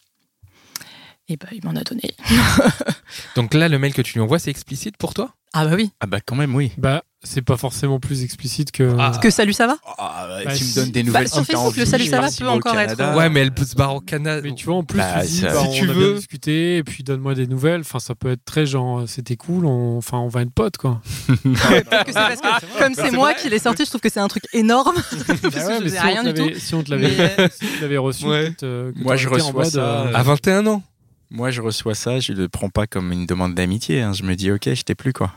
[1.28, 2.14] Et ben, il m'en a donné.
[3.34, 5.30] Donc là, le mail que tu lui envoies, c'est explicite pour toi?
[5.52, 5.90] Ah bah oui.
[6.00, 6.70] Ah bah quand même, oui.
[6.76, 8.94] Bah, c'est pas forcément plus explicite que.
[8.98, 9.18] Ah.
[9.20, 9.76] Que salut, ça va?
[9.98, 11.28] Ah, bah, Bah, tu me donnes des Bah, nouvelles.
[11.28, 13.12] sur si t'as Facebook, envie, le salut, ça va si peut encore être, Canada.
[13.12, 14.40] euh, Ouais, mais elle peut se barrer au Canada.
[14.44, 16.08] Mais tu vois, en plus, Bah, tu dis, bah, si on tu a veux.
[16.08, 17.80] bien discuté, et puis donne-moi des nouvelles.
[17.80, 19.96] Enfin, ça peut être très genre, euh, c'était cool, on...
[19.98, 21.00] enfin, on va être potes, quoi.
[21.26, 24.20] Peut-être que c'est parce que, comme c'est moi qui l'ai sorti, je trouve que c'est
[24.20, 24.94] un truc énorme.
[25.42, 26.40] Bah rien te du tout.
[26.46, 30.82] l'avait- Si on te l'avait reçu, euh, que Moi, je reçois ça, À 21 ans
[31.30, 34.02] Moi, je reçois ça, je le prends pas comme une demande d'amitié.
[34.02, 34.12] hein.
[34.12, 35.32] Je me dis, ok, je t'ai plus quoi.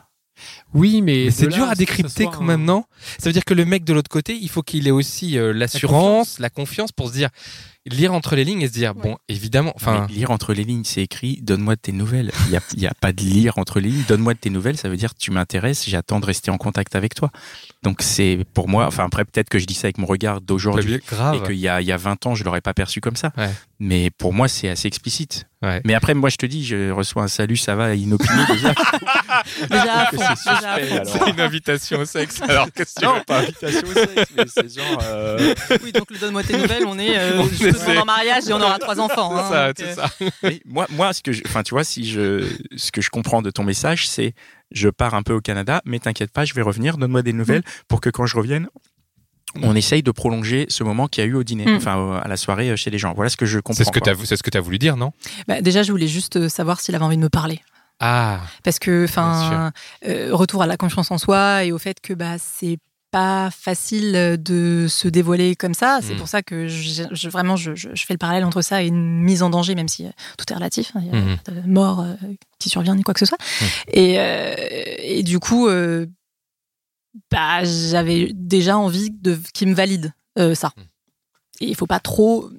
[0.74, 1.26] Oui, mais.
[1.26, 2.86] Mais c'est dur à décrypter quand même, non
[3.18, 5.52] Ça veut dire que le mec de l'autre côté, il faut qu'il ait aussi euh,
[5.54, 7.30] l'assurance, la confiance pour se dire
[7.86, 11.02] lire entre les lignes et se dire, bon, évidemment, enfin, lire entre les lignes, c'est
[11.02, 12.32] écrit donne-moi de tes nouvelles.
[12.46, 14.04] Il n'y a, il y a pas de lire entre les lignes.
[14.08, 17.16] Donne-moi de tes nouvelles, ça veut dire tu m'intéresses, j'attends de rester en contact avec
[17.16, 17.32] toi.
[17.82, 20.96] Donc c'est pour moi, enfin après peut-être que je dis ça avec mon regard d'aujourd'hui
[20.96, 23.32] et qu'il y a, il y a 20 ans, je l'aurais pas perçu comme ça.
[23.38, 23.50] Ouais.
[23.80, 25.46] Mais pour moi, c'est assez explicite.
[25.62, 25.82] Ouais.
[25.86, 28.74] Mais après, moi, je te dis, je reçois un salut, ça va, inopiné déjà.
[31.06, 32.42] C'est une invitation au sexe.
[32.42, 35.00] Alors, qu'est-ce que tu non, pas invitation au sexe, mais c'est genre.
[35.04, 37.98] euh, Oui, donc le donne-moi tes nouvelles, on est euh, On justement essaie.
[38.02, 39.32] en mariage et on aura trois enfants.
[39.50, 40.10] C'est hein, ça, euh, ça.
[40.44, 43.42] Mais moi, moi, ce que, je- enfin, tu vois, si je, ce que je comprends
[43.42, 44.34] de ton message, c'est,
[44.72, 46.98] je pars un peu au Canada, mais t'inquiète pas, je vais revenir.
[46.98, 48.68] Donne-moi des nouvelles pour que quand je revienne,
[49.64, 51.76] on essaye de prolonger ce moment qu'il y a eu au dîner, Mm.
[51.78, 53.14] enfin, à la soirée euh, chez les gens.
[53.16, 53.74] Voilà ce que je comprends.
[53.78, 55.12] C'est ce que ce que t'as voulu dire, non?
[55.48, 57.60] Bah, déjà, je voulais juste euh, savoir s'il avait envie de me parler.
[58.00, 59.72] Ah, Parce que, enfin,
[60.08, 62.78] euh, retour à la confiance en soi et au fait que bah c'est
[63.12, 66.00] pas facile euh, de se dévoiler comme ça.
[66.02, 66.18] C'est Mm.
[66.18, 69.42] pour ça que je, je- vraiment je, fais le parallèle entre ça et une mise
[69.44, 70.92] en danger, même si euh, tout est relatif.
[70.96, 71.38] hein, Il y a Mhm.
[71.40, 72.14] pas de mort euh,
[72.60, 73.38] qui survient ni quoi que ce soit.
[73.62, 73.66] Mm.
[73.94, 74.56] Et, euh,
[75.00, 76.06] et du coup, euh,
[77.32, 80.72] bah j'avais déjà envie de qu'il me valide euh, ça.
[80.78, 80.82] Mm.
[81.62, 82.50] Et il faut pas trop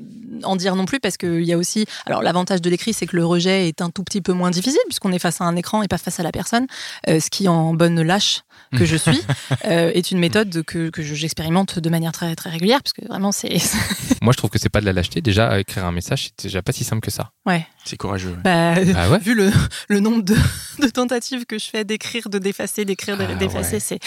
[0.45, 1.87] en dire non plus parce qu'il y a aussi.
[2.07, 4.81] Alors l'avantage de l'écrit, c'est que le rejet est un tout petit peu moins difficile
[4.87, 6.67] puisqu'on est face à un écran et pas face à la personne.
[7.09, 8.43] Euh, ce qui, en bonne lâche
[8.77, 9.21] que je suis,
[9.67, 13.07] euh, est une méthode que, que je- j'expérimente de manière très très régulière parce que
[13.07, 13.57] vraiment c'est.
[14.23, 15.21] moi je trouve que c'est pas de la lâcheté.
[15.21, 17.31] Déjà, écrire un message, c'est déjà pas si simple que ça.
[17.47, 17.67] ouais.
[17.83, 18.37] C'est courageux.
[18.45, 19.51] Bah, Ah ouais vu le,
[19.89, 20.37] le nombre de,
[20.83, 23.81] de tentatives que je fais d'écrire, de d'effacer, d'écrire, de Ah ouais.
[23.81, 23.99] c'est.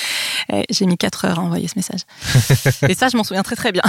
[0.69, 2.01] J'ai mis 4 heures à envoyer ce message.
[2.87, 3.81] et ça, je m'en souviens très très bien.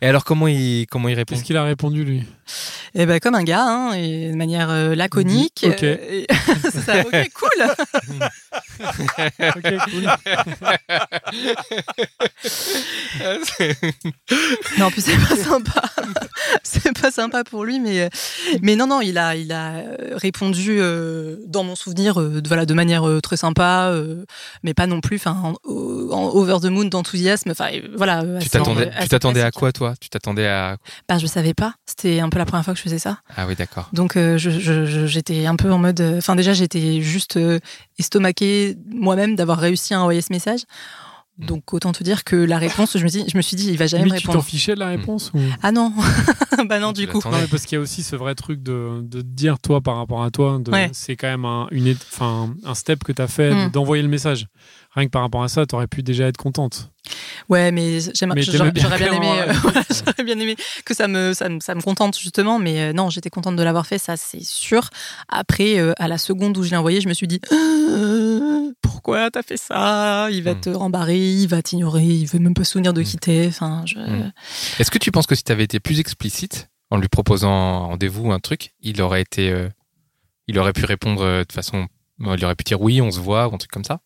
[0.00, 1.34] Et alors, comment il, comment il répond?
[1.44, 2.24] Qu'il a répondu, lui
[2.94, 5.64] Et ben comme un gars, hein, et de manière euh, laconique.
[5.68, 5.82] Ok.
[5.82, 6.26] euh, et-
[6.62, 7.66] c'est ça, ok, cool.
[9.40, 10.08] Ok, cool.
[14.78, 15.82] Non, puis c'est pas sympa.
[16.62, 18.08] c'est pas sympa pour lui, mais
[18.62, 22.66] mais non, non, il a il a répondu euh, dans mon souvenir, euh, de, voilà,
[22.66, 24.24] de manière euh, très sympa, euh,
[24.62, 25.54] mais pas non plus, enfin, en,
[26.10, 27.50] en over the moon d'enthousiasme.
[27.50, 28.22] Enfin, euh, voilà.
[28.40, 29.94] Tu t'attendais, assez tu t'attendais à quoi, toi?
[30.00, 30.76] Tu t'attendais à.
[31.08, 31.74] Bah, je savais pas.
[31.86, 33.18] C'était un peu la première fois que je faisais ça.
[33.36, 33.88] Ah oui, d'accord.
[33.92, 36.00] Donc euh, je- je- je- j'étais un peu en mode.
[36.00, 37.58] euh, Enfin déjà j'étais juste euh,
[37.98, 40.60] estomaquée moi-même d'avoir réussi à envoyer ce message.
[41.38, 41.46] Mm.
[41.46, 43.76] Donc autant te dire que la réponse, je me, dis, je me suis dit, il
[43.78, 44.44] va jamais me tu t'en répondre.
[44.44, 45.40] fichais de la réponse ou...
[45.62, 45.92] Ah non,
[46.68, 47.16] bah non du coup.
[47.18, 47.36] l'attendais.
[47.36, 49.80] Non, mais parce qu'il y a aussi ce vrai truc de, de te dire, toi,
[49.80, 50.90] par rapport à toi, Ouais.
[50.92, 53.64] c'est quand même un, une, un step que tu as fait Mm.
[53.66, 54.46] de- d'envoyer le message.
[54.94, 56.90] Rien que par rapport à ça, tu aurais pu déjà être contente.
[57.48, 59.52] Ouais, mais j'aimerais- bien j'aurais bien aimé, clairement, euh,
[60.04, 63.10] voilà, bien aimé que ça me, ça me, ça me contente justement, mais euh, non,
[63.10, 64.88] j'étais contente de l'avoir fait, ça c'est sûr.
[65.28, 67.40] Après, euh, à la seconde où je l'ai envoyé, je me suis dit,
[67.94, 70.28] Euh, pourquoi t'as fait ça?
[70.30, 70.60] Il va Mm.
[70.60, 73.04] te rembarrer, il va t'ignorer, il veut même pas se souvenir de Mm.
[73.04, 73.46] qui t'es.
[73.46, 73.98] Enfin, je...
[73.98, 74.32] Mm.
[74.78, 77.78] Est-ce que tu penses que si tu avais été plus explicite en lui proposant un
[77.86, 79.68] rendez-vous ou un truc, il aurait été, euh,
[80.48, 81.86] il aurait pu répondre euh, de façon,
[82.20, 84.00] il aurait pu dire oui, on se voit ou un truc comme ça?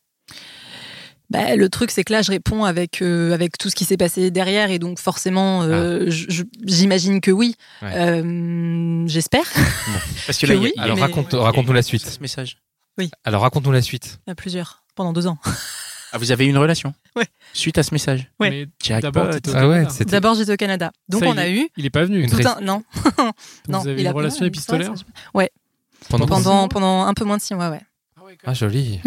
[1.30, 3.98] Bah, le truc, c'est que là, je réponds avec, euh, avec tout ce qui s'est
[3.98, 7.54] passé derrière, et donc forcément, euh, je- j'imagine que oui.
[7.82, 7.84] Ah.
[7.86, 7.92] Ouais.
[7.96, 9.44] Euh, J'espère.
[10.26, 12.18] Parce que Que là, oui, a- Alors mais- raconte, raconte-nous la ce suite.
[12.20, 12.58] message.
[13.24, 14.18] Alors raconte-nous la suite.
[14.26, 15.38] Il y a plusieurs, pendant deux ans.
[16.12, 17.26] Ah, vous avez eu une relation Ouais.
[17.52, 18.30] Suite à ce message.
[18.40, 18.66] Ouais.
[19.02, 20.90] D'abord, Ah ouais, D'abord, j'étais au Canada.
[21.10, 22.22] Donc, Ça, on il a est- eu Il est pas venu.
[22.22, 22.60] Une tout ré- un.
[22.62, 22.82] Non.
[23.68, 25.46] non, vous avez il une a- relation ouais, épistolaire ça-
[26.08, 27.80] pendant, pendant, pendant un peu moins de six mois, ouais.
[28.44, 29.00] Ah joli.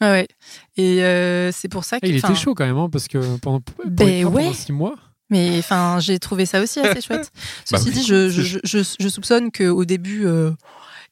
[0.00, 0.28] Ouais, ouais.
[0.76, 2.06] Et euh, c'est pour ça Ah, que.
[2.06, 4.52] il était chaud quand même, hein, parce que pendant, Ben écrire pendant ouais.
[4.54, 4.94] six mois.
[5.28, 7.30] Mais enfin, j'ai trouvé ça aussi assez chouette.
[7.70, 7.94] Bah Ceci oui.
[7.94, 10.50] dit, je, je, je, je soupçonne qu'au début, euh,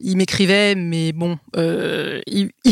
[0.00, 2.50] il m'écrivait, mais bon, euh, il,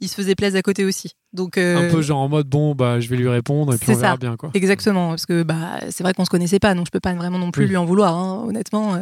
[0.00, 1.10] il, se faisait plaisir à côté aussi.
[1.34, 3.90] Donc, euh, Un peu genre en mode, bon, bah, je vais lui répondre et puis
[3.90, 4.16] on verra ça.
[4.16, 4.50] bien, quoi.
[4.54, 7.38] Exactement, parce que bah c'est vrai qu'on se connaissait pas, donc je peux pas vraiment
[7.38, 7.68] non plus Oui.
[7.70, 8.96] lui en vouloir, hein, honnêtement.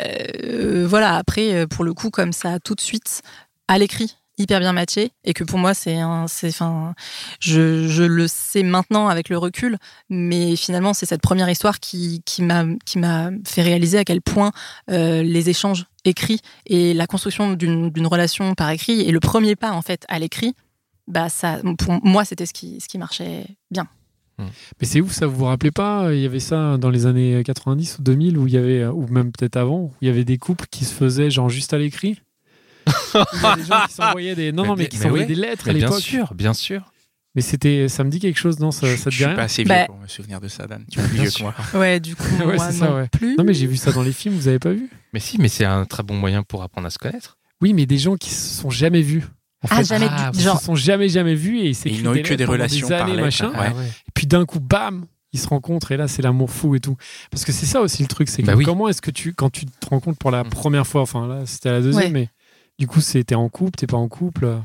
[0.00, 3.22] Euh, voilà, après pour le coup, comme ça tout de suite
[3.68, 6.94] à l'écrit hyper bien matché et que pour moi c'est un c'est enfin
[7.40, 9.76] je, je le sais maintenant avec le recul
[10.08, 14.22] mais finalement c'est cette première histoire qui qui m'a qui m'a fait réaliser à quel
[14.22, 14.52] point
[14.90, 19.56] euh, les échanges écrits et la construction d'une d'une relation par écrit et le premier
[19.56, 20.54] pas en fait à l'écrit
[21.06, 23.88] bah ça pour moi c'était ce qui ce qui marchait bien
[24.38, 27.42] Mais c'est ouf, ça vous vous rappelez pas Il y avait ça dans les années
[27.44, 30.24] 90 ou 2000 où il y avait, ou même peut-être avant, où il y avait
[30.24, 32.20] des couples qui se faisaient genre juste à l'écrit?
[33.14, 35.02] Il y a des gens qui s'envoyaient des, non, Mais non, mais bien- qui mais
[35.02, 35.34] s'envoyaient ouais.
[35.34, 36.00] des lettres Mais à bien l'époque.
[36.02, 36.92] sûr, bien sûr.
[37.34, 39.24] Mais c'était, ça me dit quelque chose, non Ça, je, ça te je dit suis
[39.26, 40.84] rien pas assez vieux Bah- pour me souvenir de ça, Dan.
[40.90, 41.54] Tu es plus vieux que moi.
[41.74, 43.08] Ouais, du coup, Ouais, moi c'est ça, non ouais.
[43.08, 43.36] plus.
[43.36, 45.48] Non, mais j'ai vu ça dans les films, vous avez pas vu Mais si, mais
[45.48, 47.36] c'est un très bon moyen pour apprendre à se connaître.
[47.60, 49.24] Oui, mais des gens qui se sont jamais vus.
[49.62, 50.58] En Ah, fait, jamais Ah, du genre.
[50.58, 52.44] se sont jamais jamais vus et ils Et s'écrivent ils n'ont eu que lettres des
[52.46, 53.50] pendant relations des par années, lettre, machin.
[53.50, 53.86] ouais.
[54.06, 56.96] Et puis d'un coup, bam ils se rencontrent et là c'est l'amour fou et tout.
[57.30, 58.64] Parce que c'est ça aussi le truc, c'est que Bah oui.
[58.64, 60.48] comment est-ce que tu, quand tu te rencontres pour la Mm.
[60.48, 62.10] première fois, enfin là c'était la deuxième, Ouais.
[62.10, 62.28] mais
[62.78, 64.60] du coup t'es en couple, t'es pas en couple?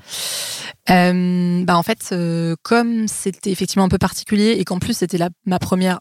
[0.89, 5.19] Euh, bah en fait, euh, comme c'était effectivement un peu particulier et qu'en plus c'était
[5.45, 5.99] ma première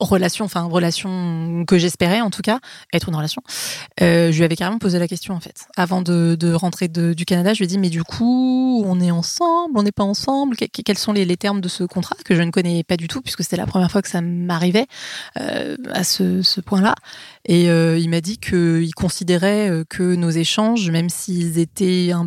[0.00, 2.58] relation, enfin relation que j'espérais en tout cas,
[2.92, 3.42] être une relation,
[4.00, 5.66] euh, je lui avais carrément posé la question en fait.
[5.76, 9.00] Avant de, de rentrer de- du Canada, je lui ai dit mais du coup on
[9.00, 11.84] est ensemble, on n'est pas ensemble, Que- que- quels sont les, les termes de ce
[11.84, 14.20] contrat que je ne connais pas du tout puisque c'était la première fois que ça
[14.20, 14.86] m'arrivait
[15.38, 16.94] euh, à ce, ce point-là.
[17.46, 22.26] Et euh, il m'a dit qu'il considérait euh, que nos échanges, même s'ils étaient un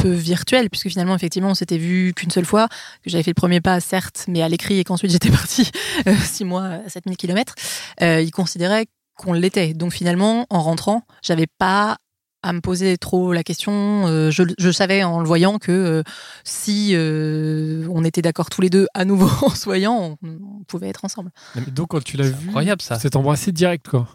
[0.00, 2.68] peu virtuels, puisque finalement, effectivement, on s'était vu qu'une seule fois,
[3.02, 5.70] que j'avais fait le premier pas, certes, mais à l'écrit, et qu'ensuite j'étais partie
[6.06, 7.54] euh, six mois à 7000 km,
[8.02, 8.86] euh, il considérait
[9.16, 9.74] qu'on l'était.
[9.74, 11.98] Donc finalement, en rentrant, j'avais pas
[12.42, 14.06] à me poser trop la question.
[14.06, 16.02] Euh, je, je savais en le voyant que euh,
[16.42, 20.64] si euh, on était d'accord tous les deux à nouveau en se voyant, on, on
[20.64, 21.30] pouvait être ensemble.
[21.56, 22.98] Et donc quand tu l'as vu, Incroyable ça.
[22.98, 24.08] c'est embrassé direct quoi.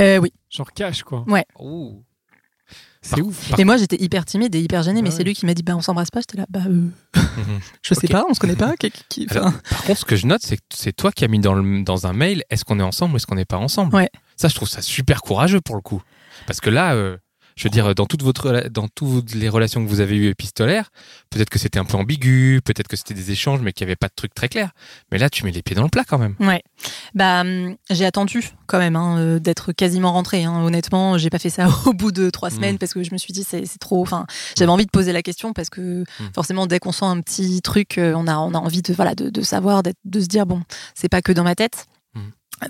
[0.00, 0.32] Euh, oui.
[0.48, 1.24] Genre cash quoi.
[1.58, 2.04] Ouh.
[3.02, 3.48] C'est ouf.
[3.50, 5.54] par- Et moi, j'étais hyper timide et hyper gênée, mais Ah c'est lui qui m'a
[5.54, 6.20] dit bah on s'embrasse pas.
[6.20, 6.92] J'étais là bah euh, Mhm.
[7.82, 8.76] je sais pas, on se connaît pas.
[8.76, 11.28] Qui- qui- Alors, par contre, ce que je note, c'est que c'est toi qui as
[11.28, 13.56] mis dans, le, dans un mail est-ce qu'on est ensemble ou est-ce qu'on n'est pas
[13.56, 13.94] ensemble?
[13.94, 14.10] Ouais.
[14.36, 16.02] Ça, je trouve ça super courageux pour le coup.
[16.46, 17.16] Parce que là, euh,
[17.60, 20.28] je veux dire, dans, toute votre, rela- dans toutes les relations que vous avez eues
[20.28, 20.90] épistolaires,
[21.28, 23.96] peut-être que c'était un peu ambigu, peut-être que c'était des échanges, mais qu'il n'y avait
[23.96, 24.70] pas de truc très clair.
[25.12, 26.36] Mais là, tu mets les pieds dans le plat quand même.
[26.40, 26.62] Ouais.
[27.14, 30.44] Bah, hum, j'ai attendu quand même hein, euh, d'être quasiment rentrée.
[30.44, 30.62] Hein.
[30.64, 32.78] Honnêtement, j'ai pas fait ça au bout de trois semaines Mm.
[32.78, 34.00] parce que je me suis dit c'est trop.
[34.00, 34.24] Enfin,
[34.56, 37.98] j'avais envie de poser la question parce que forcément, dès qu'on sent un petit truc,
[37.98, 40.46] euh, on a on a envie de voilà de, de savoir, d'être- de se dire
[40.46, 40.62] bon,
[40.94, 41.84] c'est pas que dans ma tête.
[42.14, 42.20] Mm.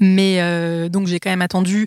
[0.00, 1.87] Mais euh, donc j'ai quand même attendu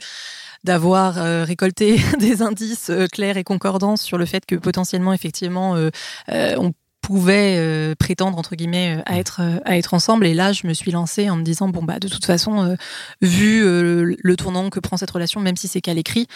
[0.64, 5.76] d'avoir euh, récolté des indices euh, clairs et concordants sur le fait que potentiellement effectivement
[5.76, 5.90] euh,
[6.30, 6.72] on
[7.02, 10.26] pouvait euh, prétendre entre guillemets euh, à être euh, à être ensemble.
[10.26, 12.78] Et là je me suis lancée en me disant bon bah de toute façon
[13.22, 16.28] vu le tournant que prend cette relation même si c'est qu'à l'écrit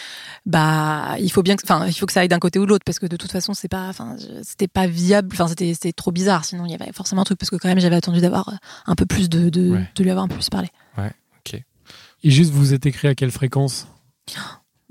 [0.44, 2.68] bah il faut bien que enfin il faut que ça aille d'un côté ou de
[2.70, 5.92] l'autre parce que de toute façon c'est pas enfin c'était pas viable enfin c'était c'était
[5.92, 6.44] trop bizarre.
[6.44, 8.52] Sinon il y avait forcément un truc parce que quand même j'avais attendu d'avoir
[8.84, 9.88] un peu plus de de, Ouais.
[9.94, 10.68] de lui avoir un peu plus parlé.
[12.24, 13.86] Et juste vous êtes écrit à quelle fréquence?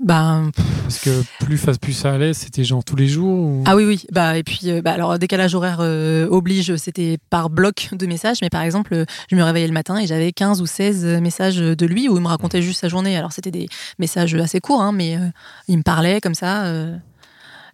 [0.00, 0.42] Bah
[0.82, 3.64] Parce que plus plus ça allait, c'était genre tous les jours ou...
[3.66, 4.04] Ah oui, oui.
[4.12, 8.38] Bah, et puis, euh, bah, alors, décalage horaire euh, oblige, c'était par bloc de messages.
[8.40, 11.56] Mais par exemple, euh, je me réveillais le matin et j'avais 15 ou 16 messages
[11.56, 13.16] de lui où il me racontait juste sa journée.
[13.16, 15.26] Alors, c'était des messages assez courts, hein, mais euh,
[15.66, 16.66] il me parlait comme ça.
[16.66, 16.96] euh,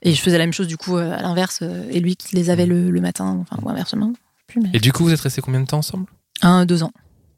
[0.01, 1.61] et je faisais la même chose, du coup, euh, à l'inverse.
[1.63, 4.13] euh, et lui qui les avait le, le matin, enfin, ou inversement.
[4.47, 6.07] plus, mais- Et du coup, vous êtes restés combien de temps ensemble?
[6.41, 6.93] Un, deux ans.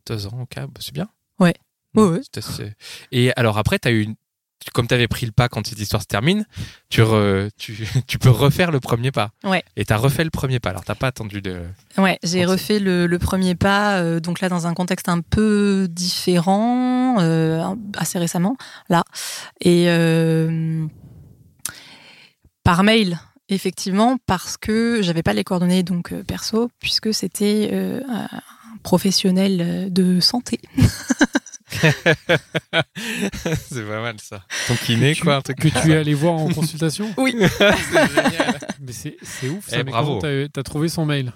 [0.07, 1.09] Deux ans, ok, bah, c'est bien.
[1.41, 1.55] Ouais.
[1.97, 2.73] Mm, Ouais, assez-
[3.13, 4.15] Et alors après, as eu une...
[4.75, 6.45] comme tu avais pris le pas quand cette histoire se termine,
[6.91, 9.31] tu, re- tu, tu peux refaire le premier pas.
[9.45, 9.63] Ouais.
[9.77, 10.71] Et tu as refait le premier pas.
[10.71, 11.63] Alors t'as pas attendu de.
[11.99, 15.87] Ouais, j'ai refait le, le premier pas, euh, donc là dans un contexte un peu
[15.91, 18.57] différent, euh, assez récemment,
[18.89, 19.05] là.
[19.61, 20.87] Et euh,
[22.65, 27.71] par mail, effectivement, parce que j'avais pas les coordonnées donc perso, puisque c'était
[28.09, 28.29] un
[28.83, 30.61] professionnel de santé.
[33.69, 34.43] c'est pas mal ça.
[34.69, 37.13] Ton kiné, Tu- quoi, un truc que tu es allé voir en consultation?
[37.17, 37.35] Oui.
[37.59, 38.59] c'est génial.
[38.81, 39.77] Mais c'est c'est ouf ça.
[39.81, 40.21] Eh, mais bravo.
[40.21, 41.33] t'as trouvé son mail?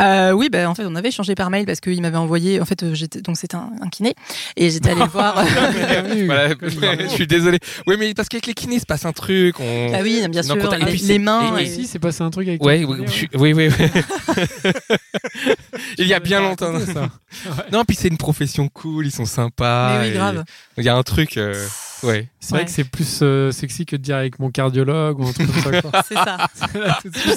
[0.00, 2.60] Euh, oui, ben en fait, on avait échangé par mail parce qu'il m'avait envoyé.
[2.60, 4.14] En fait, euh, j'étais donc c'était un, un kiné
[4.56, 5.34] et j'étais allée le voir.
[6.26, 7.58] Voilà, Comme je suis désolé.
[7.86, 9.58] Oui, mais parce qu'avec les kinés, il se passe un truc.
[9.60, 9.92] On...
[9.94, 10.56] Ah oui, bien sûr.
[10.56, 11.58] contact- et les, puis les c'est- mains.
[11.58, 14.02] Et ici, c'est passé un truc avec Ouais, oui, kiné, oui, oui, oui.
[15.98, 16.78] Il y a bien longtemps.
[16.80, 17.08] ça.
[17.72, 19.98] Non, puis c'est une profession cool, ils sont sympas.
[20.00, 20.44] Mais oui, grave.
[20.78, 21.54] Il y a un truc, euh,
[22.02, 22.28] ouais.
[22.40, 25.32] C'est vrai que c'est plus euh, sexy que de dire avec mon cardiologue ou un
[25.32, 26.02] truc comme ça.
[26.08, 26.48] C'est ça.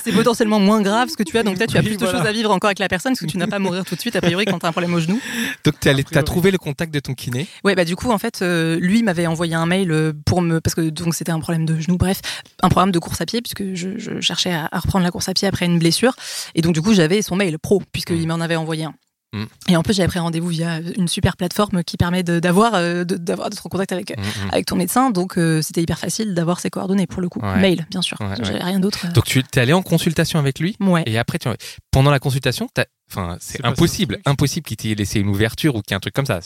[0.04, 2.06] C'est potentiellement moins grave ce que tu as, donc là tu as Oui, plus de
[2.06, 3.96] choses à vivre encore avec la personne parce que tu n'as pas à mourir tout
[3.96, 5.20] de suite a priori quand tu as un problème au genou.
[5.64, 6.26] Donc t'es allé- A t'as priori.
[6.26, 7.48] trouvé le contact de ton kiné.
[7.64, 10.60] Ouais, bah du coup en fait euh, lui m'avait envoyé un mail euh, pour me
[10.62, 12.22] parce que donc c'était un problème de genou, bref,
[12.62, 15.30] un programme de course à pied puisque je, je cherchais à, à reprendre la course
[15.30, 16.14] à pied après une blessure
[16.56, 18.94] et donc du coup j'avais son mail pro puisqu'il m'en avait envoyé un.
[19.34, 19.44] Mm.
[19.70, 23.50] Et en plus j'avais pris rendez-vous via une super plateforme qui permet d'avoir de- d'avoir
[23.50, 24.50] d'être en contact avec Mhm.
[24.52, 27.40] avec ton médecin donc euh, c'était hyper facile d'avoir ses coordonnées pour le coup.
[27.40, 27.60] Ouais.
[27.60, 28.64] Mail bien sûr, Ouais, j'avais ouais.
[28.64, 29.06] rien d'autre.
[29.06, 29.12] euh.
[29.12, 31.04] Donc tu es allé en consultation avec lui Ouais.
[31.06, 31.50] et après tu...
[31.92, 32.68] pendant la consultation,
[33.12, 36.14] enfin C'est impossible, impossible qu'il t'ait laissé une ouverture ou qu'il y ait un truc
[36.14, 36.40] comme ça.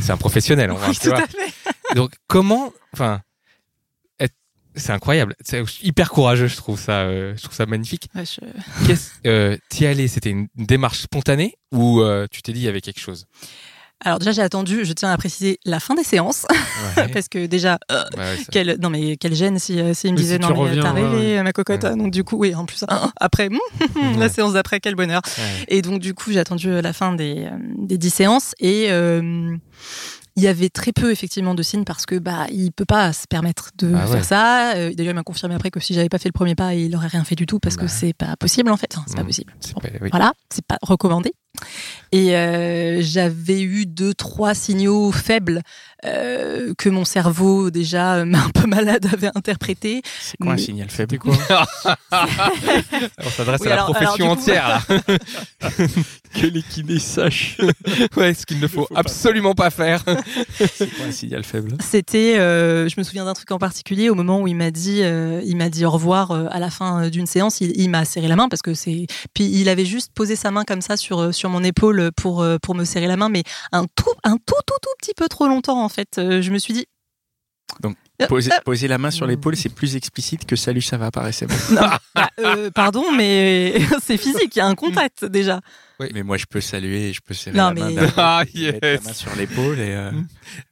[0.00, 1.94] C'est un professionnel, en vrai, Oui, tout à fait.
[1.94, 3.20] Donc comment, enfin,
[4.78, 8.08] c'est incroyable, c'est hyper courageux, je trouve ça, euh, je trouve ça magnifique.
[8.14, 12.60] Ouais, je- Qu'est-ce, euh, t'y allais, c'était une démarche spontanée ou euh, tu t'es dit
[12.60, 13.26] il y avait quelque chose?
[14.04, 16.46] Alors déjà, j'ai attendu, je tiens à préciser, la fin des séances,
[16.96, 17.08] Ouais.
[17.12, 20.16] parce que déjà, euh, ouais, ça- quelle, non mais quelle gêne si, euh, s'il me
[20.16, 21.96] disait si non tu mais t'as ouais, rêvé ma cocotte, Ouais.
[21.96, 23.58] donc du coup oui en plus ah, après hmm,
[24.20, 25.64] la séance d'après quel bonheur Ouais.
[25.66, 29.56] et donc du coup j'ai attendu la fin des des dix séances et euh,
[30.38, 33.26] il y avait très peu effectivement de signes parce que bah il peut pas se
[33.28, 34.12] permettre de Ah ouais.
[34.12, 34.72] faire ça.
[34.76, 36.94] Euh, D'ailleurs il m'a confirmé après que si j'avais pas fait le premier pas il
[36.96, 37.82] aurait rien fait du tout parce Bah.
[37.82, 39.26] que c'est pas possible en fait, Enfin, c'est pas Mm.
[39.26, 39.52] possible.
[39.60, 40.08] C'est pas- oui.
[40.10, 41.32] Voilà, c'est pas recommandé.
[42.12, 45.62] Et euh, j'avais eu deux, trois signaux faibles
[46.04, 50.02] euh, que mon cerveau, déjà euh, un peu malade, avait interprété.
[50.20, 51.18] C'est quoi un signal faible?
[51.18, 51.34] Quoi?
[52.12, 54.82] On s'adresse Oui, à la alors- profession coup- entière là.
[56.40, 57.58] Que les kinés sachent.
[58.16, 60.04] ouais, ce qu'il ne faut, faut pas absolument pas faire.
[60.74, 61.76] C'est quoi un signal faible?
[61.80, 65.02] C'était, euh, je me souviens d'un truc en particulier au moment où il m'a dit,
[65.02, 67.60] euh, il m'a dit au revoir euh, à la fin d'une séance.
[67.60, 70.50] Il, il m'a serré la main parce que c'est, puis il avait juste posé sa
[70.50, 73.84] main comme ça sur sur mon épaule pour pour me serrer la main, mais un
[73.84, 76.18] tout un tout tout tout petit peu trop longtemps en fait.
[76.18, 76.86] Euh, je me suis dit,
[78.26, 81.54] Poser, poser la main sur l'épaule, c'est plus explicite que salut, ça va, paraissait bon.
[81.74, 81.82] non,
[82.14, 85.60] bah, euh, pardon, mais c'est physique, il y a un contact déjà.
[86.14, 87.86] Mais moi, je peux saluer, je peux serrer Non, la main.
[87.90, 89.04] mais- d'un- Ah, mettre la yes.
[89.04, 89.94] main sur l'épaule et.
[89.94, 90.12] euh,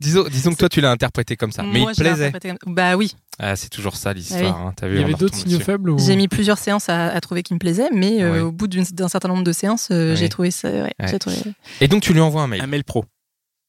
[0.00, 2.32] Disons, disons que toi tu l'as interprété comme ça, mais Moi, il te plaisait.
[2.60, 3.12] comme- Bah oui.
[3.38, 4.56] Ah, c'est toujours ça l'histoire.
[4.56, 5.64] hein, Il y avait d'autres signaux dessus.
[5.64, 5.98] faibles ou...
[5.98, 9.08] J'ai mis plusieurs séances à, à trouver qui me plaisaient, mais euh, au bout d'un
[9.08, 10.68] certain nombre de séances, euh, j'ai trouvé ça.
[10.70, 11.36] ouais, trouvé-
[11.80, 12.60] Et donc tu lui envoies un mail.
[12.62, 13.04] Un mail pro.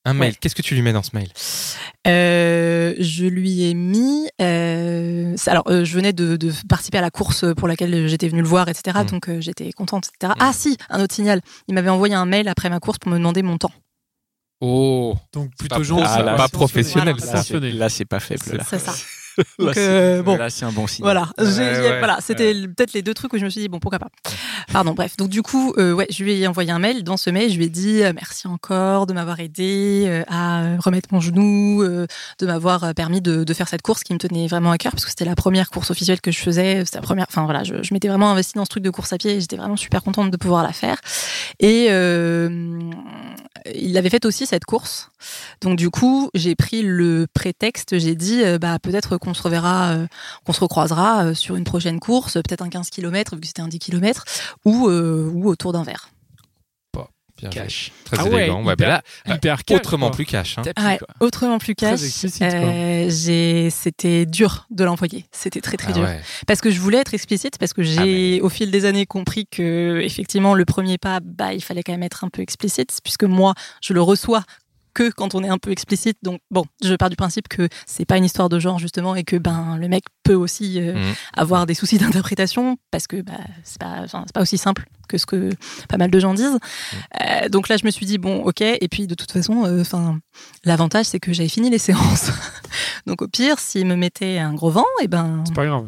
[0.07, 0.29] Un mail.
[0.31, 0.37] Ouais.
[0.39, 1.27] Qu'est-ce que tu lui mets dans ce mail?
[2.07, 4.27] Euh, je lui ai mis.
[4.41, 8.41] euh, alors, euh, je venais de, de participer à la course pour laquelle j'étais venue
[8.41, 8.99] le voir, etc.
[9.03, 9.05] Mm.
[9.07, 10.33] Donc, euh, j'étais contente, etc.
[10.39, 11.41] Ah, si, un autre signal.
[11.67, 13.71] Il m'avait envoyé un mail après ma course pour me demander mon temps.
[14.61, 16.03] Oh Donc pas plutôt gentil.
[16.03, 16.49] pas attentionné.
[16.51, 17.43] professionnel, Voilà.
[17.43, 17.59] ça.
[17.59, 18.41] Là, c'est pas faible.
[18.53, 18.93] Là, C'est ça.
[19.59, 20.35] Donc, c'est- euh, bon.
[20.37, 21.11] là, c'est un bon signal.
[21.99, 24.09] Voilà, Ouais, c'était peut-être les deux trucs où je me suis dit bon pourquoi pas.
[24.71, 25.15] Pardon, bref.
[25.17, 27.03] Donc du coup, euh, ouais, je lui ai envoyé un mail.
[27.03, 31.09] Dans ce mail, je lui ai dit euh, merci encore de m'avoir aidé à remettre
[31.11, 34.77] mon genou, de m'avoir permis de, de faire cette course qui me tenait vraiment à
[34.77, 36.83] cœur parce que c'était la première course officielle que je faisais.
[36.85, 37.25] C'était la première.
[37.29, 39.35] Enfin voilà, je, je m'étais vraiment investie dans ce truc de course à pied.
[39.35, 40.97] et J'étais vraiment super contente de pouvoir la faire.
[41.59, 42.79] Et euh,
[43.73, 45.09] il avait fait aussi cette course.
[45.61, 47.97] Donc du coup, j'ai pris le prétexte.
[47.99, 49.89] J'ai dit bah peut-être qu'on se reverra.
[49.91, 50.07] euh,
[50.45, 53.61] qu'on se recroisera euh, sur une prochaine course, peut-être un 15 km, vu que c'était
[53.61, 54.23] un 10 km,
[54.65, 56.09] ou, euh, ou autour d'un verre.
[57.39, 57.61] Bien joué.
[57.61, 57.91] Cash.
[58.03, 58.63] Très Ah ouais, élégant.
[58.65, 60.15] Ouais, hyper- là, Hyper cash, autrement quoi.
[60.15, 60.57] plus cash.
[60.57, 60.63] hein.
[60.63, 61.07] Tapis, Ouais, quoi.
[61.19, 61.99] autrement plus Très cash.
[62.41, 65.23] euh, c'était dur de l'envoyer.
[65.31, 66.03] C'était très très Ah dur.
[66.03, 66.19] ouais.
[66.47, 69.05] Parce que je voulais être explicite, parce que j'ai Ah, mais- au fil des années
[69.05, 72.97] compris que effectivement le premier pas, bah il fallait quand même être un peu explicite,
[73.03, 74.41] puisque moi je le reçois
[74.97, 76.17] que quand on est un peu explicite.
[76.23, 79.23] Donc bon, je pars du principe que c'est pas une histoire de genre justement et
[79.23, 81.13] que ben le mec peut aussi euh, Mhm.
[81.35, 83.33] avoir des soucis d'interprétation parce que bah,
[83.63, 85.51] c'est pas, pas aussi simple que ce que
[85.87, 86.57] pas mal de gens disent.
[87.21, 88.61] Euh, donc là, je me suis dit bon, ok.
[88.61, 90.19] Et puis de toute façon, euh, enfin,
[90.65, 92.31] l'avantage c'est que j'avais fini les séances.
[93.05, 95.85] donc au pire, s'il me mettait un gros vent, et ben C'est pas grave.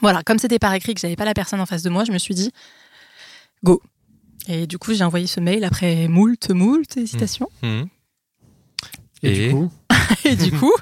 [0.00, 2.12] voilà, comme c'était par écrit que j'avais pas la personne en face de moi, je
[2.12, 2.50] me suis dit
[3.62, 3.82] go.
[4.48, 7.48] Et du coup, j'ai envoyé ce mail après moult, moult hésitations.
[7.62, 7.88] Mhm.
[9.22, 9.70] Et, Et du coup,
[10.24, 10.72] Et du coup,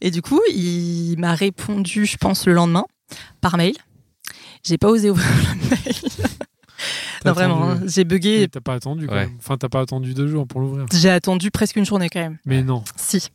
[0.00, 2.84] et du coup, il m'a répondu, je pense, le lendemain
[3.40, 3.74] par mail.
[4.64, 5.94] J'ai pas osé ouvrir le mail.
[7.24, 8.40] non, vraiment, hein, j'ai bugué.
[8.40, 9.26] Mais T'as pas attendu quand Ouais.
[9.26, 9.36] même.
[9.38, 10.86] Enfin, t'as pas attendu deux jours pour l'ouvrir.
[10.92, 12.38] J'ai attendu presque une journée quand même.
[12.44, 12.82] Mais non.
[12.96, 13.28] Si,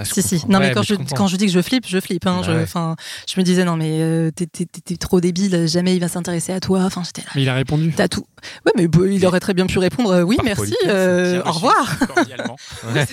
[0.00, 0.36] Ah, si, si.
[0.48, 2.24] Non, Ouais, mais quand, je, quand je dis que je flippe, je flippe.
[2.26, 2.62] Hein, Bah je, ouais.
[2.62, 2.94] enfin,
[3.28, 6.82] je me disais, non, mais euh, t'es- trop débile, jamais il va s'intéresser à toi.
[6.84, 7.28] Enfin, j'étais là.
[7.34, 7.92] Mais il a répondu.
[7.96, 8.24] T'as tout.
[8.64, 11.50] Ouais, mais bah, il aurait très bien pu répondre euh, oui, Par merci, euh, au
[11.50, 11.96] revoir.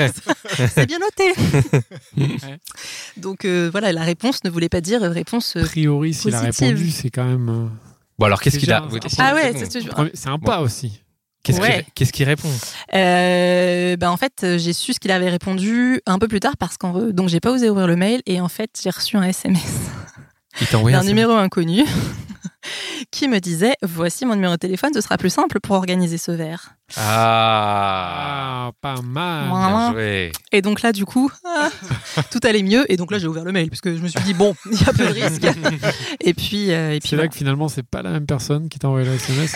[0.75, 1.33] C'est bien noté.
[3.17, 5.55] Donc euh, voilà, la réponse ne voulait pas dire réponse.
[5.55, 7.69] A priori, s'il a répondu, c'est quand même.
[8.19, 8.85] Bon, alors qu'est-ce qu'il a
[9.17, 10.45] Ah ouais, c'est premier- C'est un Bon.
[10.45, 11.01] pas aussi.
[11.45, 12.49] Qu'est-ce qu'il- répond?
[12.93, 16.57] Euh, bah en fait, euh, j'ai su ce qu'il avait répondu un peu plus tard
[16.57, 19.23] parce qu'en donc j'ai pas osé ouvrir le mail et en fait j'ai reçu un
[19.23, 19.61] SMS
[20.71, 21.83] d'un un numéro inconnu
[23.15, 26.31] qui me disait voici mon numéro de téléphone, ce sera plus simple pour organiser ce
[26.31, 26.75] verre.
[26.97, 29.47] Ah, Ah, pas mal.
[29.47, 29.67] Moi.
[29.67, 30.31] bien joué.
[30.51, 31.69] Et donc là du coup ah,
[32.31, 34.19] tout allait mieux et donc là j'ai ouvert le mail parce que je me suis
[34.21, 35.45] dit bon il y a peu de risque
[36.19, 38.79] et puis euh, et puis C'est là que finalement, c'est pas la même personne qui
[38.79, 39.55] t'a envoyé le SMS.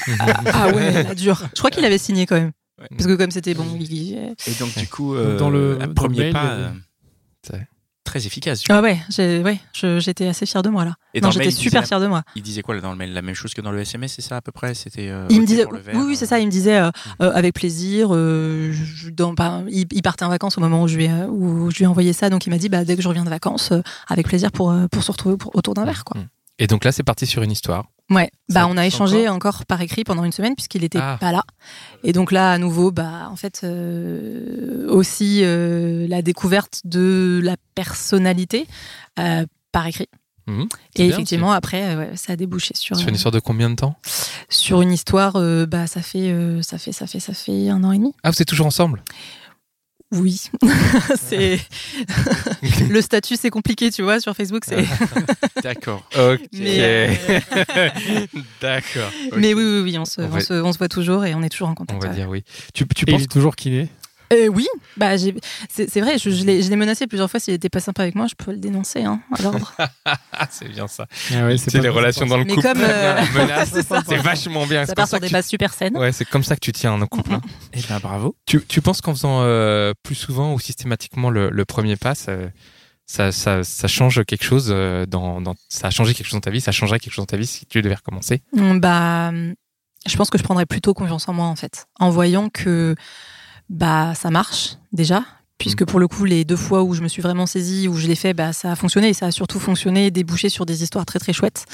[0.54, 1.42] ah ouais la dure.
[1.54, 2.88] Je crois qu'il avait signé quand même Ouais.
[2.92, 6.24] parce que comme c'était bon il- Et donc, du coup, euh, dans le- premier le
[6.24, 6.70] mail, pas euh,
[8.10, 8.64] très efficace.
[8.70, 10.96] ah ouais j'ai ouais je- j'étais assez fière de moi là.
[11.14, 12.24] Et non j'étais super fière de moi.
[12.36, 13.14] Il disait quoi dans le mail?
[13.14, 14.74] La même chose que dans le SMS, c'est ça à peu près?
[14.74, 15.10] C'était.
[15.10, 16.40] euh, Il me disait, pour le verre, oui, oui, c'est ça.
[16.40, 16.90] Il me disait euh,
[17.22, 18.10] euh, avec plaisir.
[18.12, 21.24] euh, je- dans, bah, il, il partait en vacances au moment où je lui ai,
[21.30, 23.24] où je lui ai envoyé ça, donc il m'a dit bah, dès que je reviens
[23.24, 26.20] de vacances, euh, avec plaisir pour euh, pour se retrouver pour- autour d'un verre, quoi.
[26.60, 27.86] Et donc là, c'est parti sur une histoire.
[28.12, 31.18] Ouais, bah on a échangé encore par écrit pendant une semaine puisqu'il était Ah.
[31.20, 31.44] pas là.
[32.04, 37.56] Et donc là, à nouveau, bah en fait euh, aussi euh, la découverte de la
[37.76, 38.68] personnalité
[39.20, 40.10] euh, par écrit.
[40.48, 40.68] Mhm.
[40.96, 43.76] Et bien effectivement, après, ouais, ça a débouché sur fait une histoire de combien de
[43.76, 43.96] temps?
[44.50, 45.34] sur une histoire.
[45.68, 48.16] bah ça fait ça fait ça fait ça fait un an et demi.
[48.24, 49.04] Ah, vous êtes toujours ensemble?
[50.12, 50.42] Oui,
[51.22, 51.60] c'est
[52.90, 54.84] le statut, c'est compliqué, tu vois, sur Facebook, c'est.
[55.64, 56.04] D'accord.
[56.18, 56.40] Ok.
[56.54, 57.88] Mais, euh,
[58.62, 59.12] D'accord.
[59.36, 61.36] Mais oui, oui, oui, on se, On on, va- se, on se voit toujours et
[61.36, 62.02] on est toujours en On contact.
[62.04, 62.16] va ouais.
[62.16, 62.44] dire oui.
[62.74, 63.88] Tu, tu penses il est toujours kiné?
[64.32, 64.68] Euh, oui,
[64.98, 65.34] bah j'ai-
[65.70, 67.40] c'est c'est vrai, je, je l'ai je l'ai menacé plusieurs fois.
[67.40, 69.74] S'il était pas sympa avec moi, je peux le dénoncer hein, à l'ordre.
[70.52, 71.08] C'est bien ça.
[71.34, 72.68] Ah ouais, C'est les relations dans le Mais couple.
[72.68, 74.02] comme, euh, menace, c'est ça.
[74.08, 74.82] c'est vachement bien.
[74.86, 75.98] ça C'est part comme ça sur des que tu- bases super saines.
[75.98, 77.34] Ouais, c'est comme ça que tu tiens un couple.
[77.34, 77.42] hein.
[77.74, 78.36] Eh bien, bravo.
[78.46, 82.34] Tu, tu penses qu'en faisant euh, plus souvent ou systématiquement le, le premier pas, ça,
[83.06, 86.40] ça, ça, ça change quelque chose euh, dans, dans, ça a changé quelque chose dans
[86.42, 88.42] ta vie, ça changerait quelque chose dans ta vie si tu devais recommencer?
[88.56, 89.32] Hum, Bah,
[90.08, 92.96] je pense que je prendrais plutôt confiance en moi en fait, en voyant que
[93.70, 95.24] bah ça marche déjà.
[95.58, 98.08] Puisque pour le coup, les deux fois où je me suis vraiment saisie, où je
[98.08, 99.10] l'ai fait, bah, ça a fonctionné.
[99.10, 101.66] Et ça a surtout fonctionné et débouché sur des histoires très très chouettes.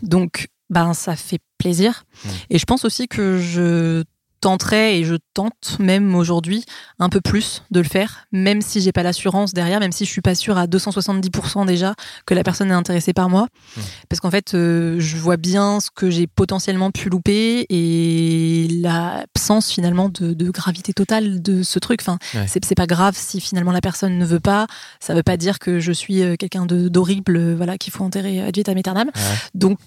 [0.00, 2.04] Donc, ben, ça fait plaisir.
[2.24, 2.28] Mm.
[2.50, 4.04] Et je pense aussi que je
[4.42, 6.64] tenterai et je tente même aujourd'hui
[6.98, 10.10] un peu plus de le faire, même si j'ai pas l'assurance derrière, même si je
[10.10, 11.94] suis pas sûre à 270% déjà
[12.26, 13.46] que la personne est intéressée par moi.
[13.76, 13.80] Mm.
[14.08, 19.70] Parce qu'en fait, euh, je vois bien ce que j'ai potentiellement pu louper et l'absence
[19.70, 22.00] finalement de, de gravité totale de ce truc.
[22.02, 22.46] Enfin, Ouais.
[22.48, 24.66] c'est pas grave si finalement la personne ne veut pas.
[25.00, 28.40] Ça veut pas dire que je suis euh, quelqu'un d'horrible, euh, voilà, qu'il faut enterrer
[28.42, 29.08] ad vitam aeternam.
[29.14, 29.22] Ouais.
[29.54, 29.78] Donc,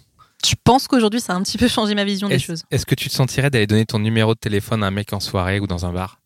[0.47, 2.63] je pense qu'aujourd'hui, ça a un petit peu changé ma vision des choses?
[2.71, 5.19] est-ce que tu te sentirais d'aller donner ton numéro de téléphone à un mec en
[5.19, 6.19] soirée ou dans un bar?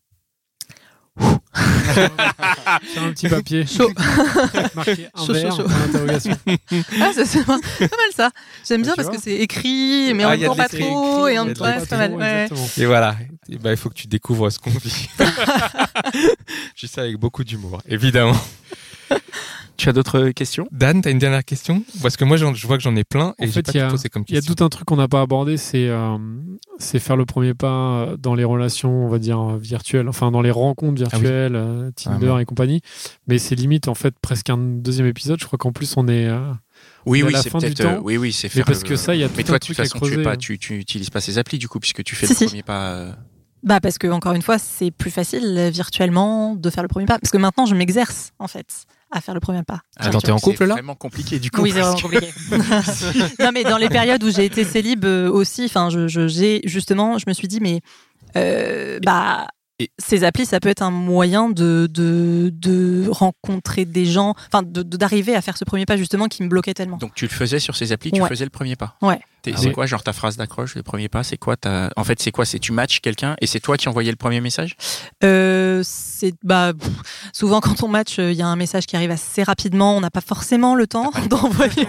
[1.18, 3.66] Sur un petit papier.
[3.66, 3.90] Chaud.
[4.74, 6.34] Marqué un Chaud, verre, chaud, chaud.
[7.00, 8.30] Ah, c'est pas pas mal ça.
[8.66, 10.56] J'aime bien tu parce vois que c'est écrit, mais Ah, en il y a même
[10.56, 11.28] temps de pas trop.
[11.28, 12.12] Et pas mal.
[12.14, 12.42] ouais.
[12.44, 12.68] Exactement.
[12.78, 13.16] Et voilà,
[13.50, 15.08] Et bah, il faut que tu découvres ce qu'on vit.
[16.76, 18.36] Je dis ça avec beaucoup d'humour, évidemment.
[19.80, 20.66] Tu as d'autres questions?
[20.72, 21.82] Dan, t'as une dernière question?
[22.02, 23.80] Parce que moi, je vois que j'en ai plein et En fait, pas il y
[23.80, 24.54] a- tout posé comme Il y a question.
[24.54, 26.18] tout un truc qu'on n'a pas abordé, c'est euh,
[26.78, 30.42] c'est faire le premier pas euh, dans les relations, on va dire, virtuelles, enfin dans
[30.42, 31.20] les rencontres Ah oui.
[31.22, 32.38] virtuelles, euh, Tinder Vraiment.
[32.40, 32.82] et compagnie.
[33.26, 35.40] Mais c'est limite, en fait, presque un deuxième épisode.
[35.40, 36.26] Je crois qu'en plus, on est.
[36.28, 36.52] euh,
[37.06, 37.80] Oui, oui, la c'est fin du peut-être.
[37.86, 38.64] euh, oui, oui, c'est mais faire.
[38.66, 40.04] parce le- que ça, il y a tout Mais un toi, de toute façon, tu,
[40.10, 40.22] creuser.
[40.22, 42.44] pas, tu, tu utilises pas ces applis du coup, puisque tu fais Si, le si.
[42.44, 42.90] premier pas.
[42.92, 43.12] euh,
[43.62, 47.18] Bah, parce que, encore une fois, c'est plus facile virtuellement de faire le premier pas.
[47.18, 49.80] Parce que maintenant, je m'exerce, en fait, à faire le premier pas.
[49.96, 51.62] Attends, t'es en c'est couple là vraiment compliqué du coup.
[51.62, 52.32] Oui, c'est vraiment compliqué.
[53.40, 56.60] non, mais dans les périodes où j'ai été célib euh, aussi, enfin, je, je- j'ai
[56.64, 57.80] justement, je me suis dit, mais
[58.36, 59.46] euh, bah,
[59.80, 64.62] Et- ces applis, ça peut être un moyen de, de, de rencontrer des gens, enfin,
[64.62, 66.98] de- de- d'arriver à faire ce premier pas justement qui me bloquait tellement.
[66.98, 68.28] Donc tu le faisais sur ces applis, tu Ouais.
[68.28, 68.96] faisais le premier pas.
[69.02, 69.20] Ouais.
[69.46, 69.72] Ah c'est ouais.
[69.72, 71.90] quoi, genre ta phrase d'accroche, le premier pas C'est quoi ta...
[71.96, 74.40] En fait, c'est quoi C'est tu matches quelqu'un et c'est toi qui envoyais le premier
[74.40, 74.76] message?
[75.24, 76.90] Euh, c'est bah pff,
[77.32, 79.96] souvent quand on match, il y a un message qui arrive assez rapidement.
[79.96, 81.86] On n'a pas forcément le temps d'envoyer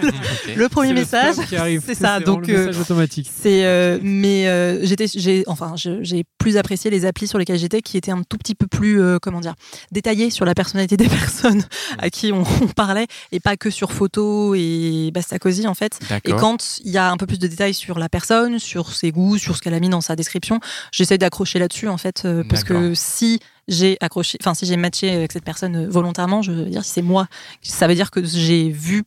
[0.55, 1.35] le, premier message.
[1.85, 2.19] C'est ça.
[2.19, 3.29] Donc le euh, message automatique.
[3.33, 7.81] C'est euh, mais euh, j'étais j'ai enfin j'ai plus apprécié les applis sur lesquelles j'étais
[7.81, 9.55] qui étaient un tout petit peu plus euh, comment dire
[9.91, 11.63] détaillées sur la personnalité des personnes
[11.97, 15.99] à qui on, on parlait et pas que sur photo et basta cosy en fait.
[16.25, 19.11] Et quand il y a un peu plus de détails sur la personne, sur ses
[19.11, 20.59] goûts, sur ce qu'elle a mis dans sa description,
[20.91, 25.11] j'essaie d'accrocher là-dessus en fait euh, parce que si j'ai accroché, enfin si j'ai matché
[25.11, 27.27] avec cette personne euh, volontairement, je veux dire si c'est moi,
[27.61, 29.03] ça veut dire que j'ai vu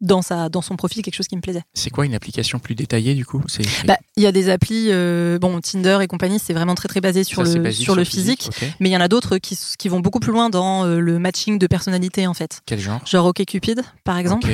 [0.00, 1.62] dans sa dans son profil quelque chose qui me plaisait.
[1.74, 3.42] C'est quoi une application plus détaillée du coup?
[3.86, 7.00] Bah, il y a des applis, euh, bon, Tinder et compagnie, c'est vraiment très très
[7.00, 8.50] basé sur ça, le sur le physique.
[8.80, 11.18] Mais il y en a d'autres qui, qui vont beaucoup plus loin dans euh, le
[11.18, 12.60] matching de personnalité en fait.
[12.66, 13.00] Quel genre?
[13.06, 14.48] Genre OkCupid par exemple.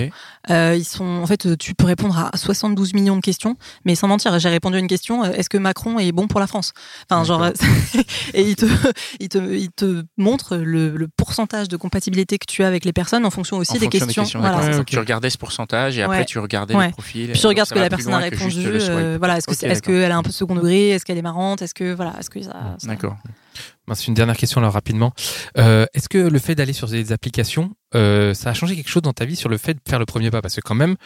[0.51, 4.09] Euh, ils sont en fait tu peux répondre à 72 millions de questions, mais sans
[4.09, 6.72] mentir, j'ai répondu à une question est-ce que Macron est bon pour la France?
[7.09, 7.47] Enfin genre
[8.34, 8.66] et il te
[9.20, 12.93] il te il te montre le, le pourcentage de compatibilité que tu as avec les
[12.93, 14.40] personnes en fonction aussi En des fonction questions.
[14.40, 14.86] Voilà, Ouais, ok.
[14.86, 16.24] Tu regardais ce pourcentage et après Ouais.
[16.24, 16.87] tu regardais Ouais.
[16.87, 17.30] le profil.
[17.33, 18.64] Puis tu regardes ce que la personne a répondu.
[18.66, 19.80] euh, voilà, est-ce que d'accord.
[19.83, 22.41] qu'elle a un peu second degré Est-ce qu'elle est marrante Est-ce que voilà, est-ce que
[22.43, 23.16] ça, ça- D'accord.
[23.94, 25.12] C'est une dernière question là rapidement.
[25.59, 29.03] Euh, Est-ce que le fait d'aller sur des applications, euh, ça a changé quelque chose
[29.03, 30.40] dans ta vie sur le fait de faire le premier pas?
[30.40, 30.96] Parce que quand même,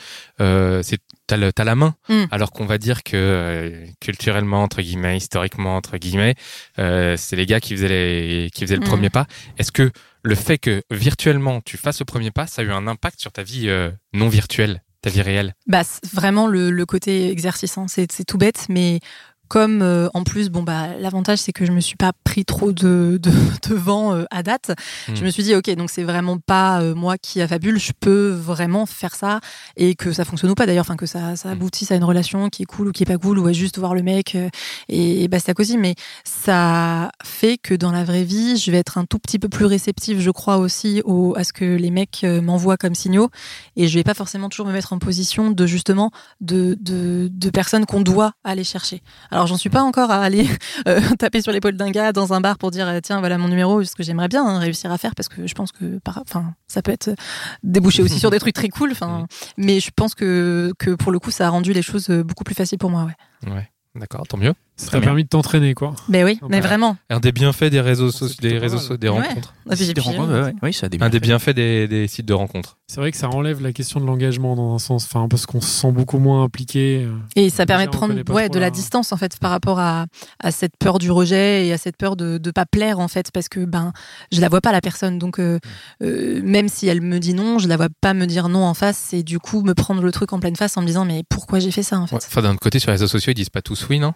[0.40, 0.82] euh,
[1.26, 2.24] t'as t'as la main, Mm.
[2.30, 6.34] alors qu'on va dire que euh, culturellement entre guillemets, historiquement entre guillemets,
[6.76, 8.88] c'est les gars qui faisaient les qui faisaient le Mm.
[8.88, 9.26] premier pas.
[9.58, 9.90] Est-ce que
[10.22, 13.32] le fait que virtuellement tu fasses le premier pas, ça a eu un impact sur
[13.32, 13.68] ta vie
[14.12, 15.54] non virtuelle, ta vie réelle?
[15.66, 15.82] Bah,
[16.12, 17.86] vraiment le, le côté exercice, hein.
[17.88, 19.00] c'est c'est tout bête, mais
[19.48, 22.70] comme euh, en plus, bon bah l'avantage c'est que je me suis pas pris trop
[22.72, 23.30] de, de,
[23.68, 24.72] de vent euh, à date.
[25.08, 25.14] Hmm.
[25.16, 28.28] Je me suis dit, ok, donc c'est vraiment pas euh, moi qui affabule, je peux
[28.28, 29.40] vraiment faire ça
[29.78, 31.52] et que ça fonctionne ou pas d'ailleurs, enfin que ça, ça Hmm.
[31.52, 33.78] aboutisse à une relation qui est cool ou qui est pas cool ou à juste
[33.78, 34.50] voir le mec euh,
[34.90, 35.78] et, et basta cosy.
[35.78, 39.48] Mais ça fait que dans la vraie vie, je vais être un tout petit peu
[39.48, 43.30] plus réceptive, je crois aussi, au, à ce que les mecs m'envoient comme signaux
[43.76, 46.10] et je vais pas forcément toujours me mettre en position de justement
[46.42, 49.00] de, de, de personnes qu'on doit aller chercher.
[49.30, 50.46] Alors j'en suis pas encore à aller
[50.88, 53.48] euh, taper sur l'épaule d'un gars dans un bar pour dire euh, tiens voilà mon
[53.48, 56.54] numéro, ce que j'aimerais bien hein, réussir à faire parce que je pense que enfin
[56.68, 57.14] ça peut être
[57.62, 58.92] débouché aussi sur des trucs très cool.
[58.92, 62.44] Enfin, mais je pense que que pour le coup ça a rendu les choses beaucoup
[62.44, 63.04] plus faciles pour moi.
[63.04, 63.52] Ouais.
[63.52, 63.70] Ouais.
[63.94, 64.52] D'accord, tant mieux.
[64.78, 65.06] Ça Très t'a bien.
[65.08, 65.94] permis de t'entraîner, quoi.
[66.08, 66.98] Mais oui, Ah mais vraiment.
[67.08, 69.20] Un des bienfaits des réseaux sociaux, des réseaux so- des Ouais.
[69.26, 69.54] rencontres.
[69.70, 70.54] Ah, j'ai Des rencontres, ouais, ouais.
[70.62, 71.50] Oui, ça a des Un des bienfaits.
[71.54, 72.76] des, des sites de rencontres.
[72.86, 75.60] C'est vrai que ça enlève la question de l'engagement dans un sens, enfin parce qu'on
[75.62, 77.04] se sent beaucoup moins impliqué.
[77.04, 77.16] euh.
[77.36, 80.06] Et ça permet de prendre ouais, de la la- distance en fait par rapport à,
[80.40, 83.30] à cette peur du rejet et à cette peur de ne pas plaire en fait
[83.32, 83.92] parce que ben
[84.30, 85.58] je la vois pas la personne donc euh,
[86.02, 88.74] euh, même si elle me dit non je la vois pas me dire non en
[88.74, 91.22] face et du coup me prendre le truc en pleine face en me disant mais
[91.28, 92.14] pourquoi j'ai fait ça en fait?
[92.16, 92.22] Ouais.
[92.24, 94.14] Enfin, d'un autre côté, sur les réseaux sociaux, ils disent pas tous oui, non?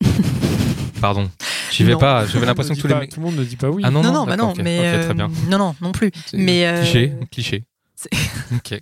[1.00, 1.30] Pardon.
[1.70, 1.98] J'y vais Non.
[1.98, 2.26] pas.
[2.26, 3.10] J'avais l'impression que tous les mecs.
[3.10, 3.82] Tout le monde ne dit pas oui.
[3.84, 5.28] Ah non, non non, bah non mais très euh, bien.
[5.48, 7.64] non non non plus C'est- mais euh, Cliché, cliché.
[8.54, 8.80] Ok.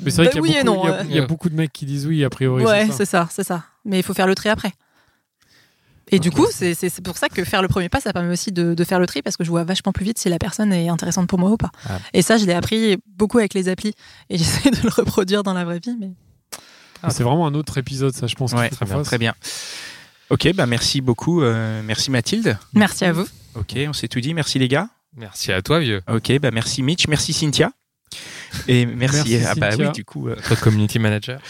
[0.00, 1.04] Mais c'est vrai Bah qu'il y a oui et beaucoup- non, il y a- euh.
[1.04, 2.64] y a beaucoup de mecs qui disent oui, a priori.
[2.64, 3.28] ouais c'est ça.
[3.30, 4.72] c'est ça mais il faut faire le tri après
[6.12, 8.32] et du coup, c'est c'est- c'est pour ça que faire le premier pas, ça permet
[8.32, 10.38] aussi de, de faire le tri parce que je vois vachement plus vite si la
[10.38, 11.70] personne est intéressante pour moi ou pas.
[11.88, 11.98] Ah.
[12.12, 13.92] Et ça, je l'ai appris beaucoup avec les applis
[14.28, 15.96] et j'essaie de le reproduire dans la vraie vie.
[16.00, 16.10] Mais...
[17.04, 18.52] Ah, C'est vraiment un autre épisode, ça, je pense.
[18.54, 19.34] Ouais, très bien, très bien.
[20.30, 21.42] Ok, bah merci beaucoup.
[21.42, 22.56] euh, merci Mathilde.
[22.72, 23.26] Merci à vous.
[23.54, 24.32] Ok, on s'est tout dit.
[24.32, 24.88] Merci les gars.
[25.16, 26.02] Merci à toi, vieux.
[26.08, 27.72] Ok, bah merci Mitch, merci Cynthia.
[28.68, 29.86] Et merci, Merci, ah bah Cynthia.
[29.88, 31.40] oui, du coup, euh, Toi, community manager.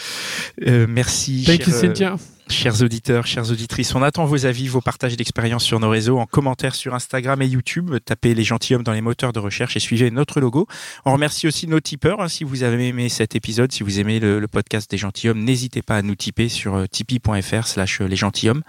[0.67, 2.15] euh, merci, Thank you, chers, euh, Cynthia.
[2.49, 3.95] chers auditeurs, chères auditrices.
[3.95, 7.47] On attend vos avis, vos partages d'expériences sur nos réseaux, en commentaire sur Instagram et
[7.47, 7.95] YouTube.
[8.05, 10.67] Tapez les gentilshommes dans les moteurs de recherche et suivez notre logo.
[11.05, 12.21] On remercie aussi nos tipeurs.
[12.21, 15.43] hein, si vous avez aimé cet épisode, si vous aimez le, le podcast des gentilshommes,
[15.43, 18.61] n'hésitez pas à nous tiper sur euh, tipeee.fr slash les gentilshommes.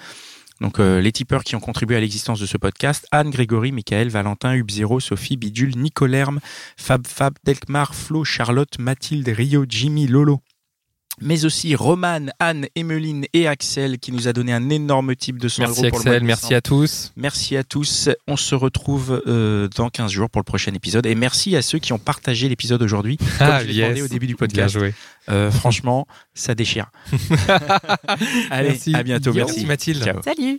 [0.62, 4.08] Donc euh, les tipeurs qui ont contribué à l'existence de ce podcast, Anne, Grégory, Michael,
[4.10, 6.38] Valentin, Hubzero, Sophie, Bidule, Nicolerme,
[6.76, 10.40] Fab Fab, Delkmar, Flo, Charlotte, Mathilde, Rio, Jimmy, Lolo.
[11.22, 15.48] Mais aussi Romane, Anne, Emeline et Axel qui nous a donné un énorme type de
[15.48, 16.56] 100 Merci euros pour le mois de Axel, merci décembre.
[16.56, 17.12] à tous.
[17.16, 18.08] Merci à tous.
[18.26, 21.06] On se retrouve euh, dans 15 jours pour le prochain épisode.
[21.06, 23.16] Et merci à ceux qui ont partagé l'épiside aujourd'hui.
[23.16, 23.84] Comme Ah, je l'ai yes.
[23.88, 24.78] demandé au début du Bien podcast.
[24.78, 24.94] joué.
[25.28, 26.90] Euh, franchement, ça déchire.
[28.50, 28.94] Allez, Merci.
[28.94, 29.30] à bientôt.
[29.30, 29.36] Yo.
[29.46, 29.66] Merci.
[29.66, 30.02] Mathilde.
[30.04, 30.20] Ciao.
[30.22, 30.58] Salut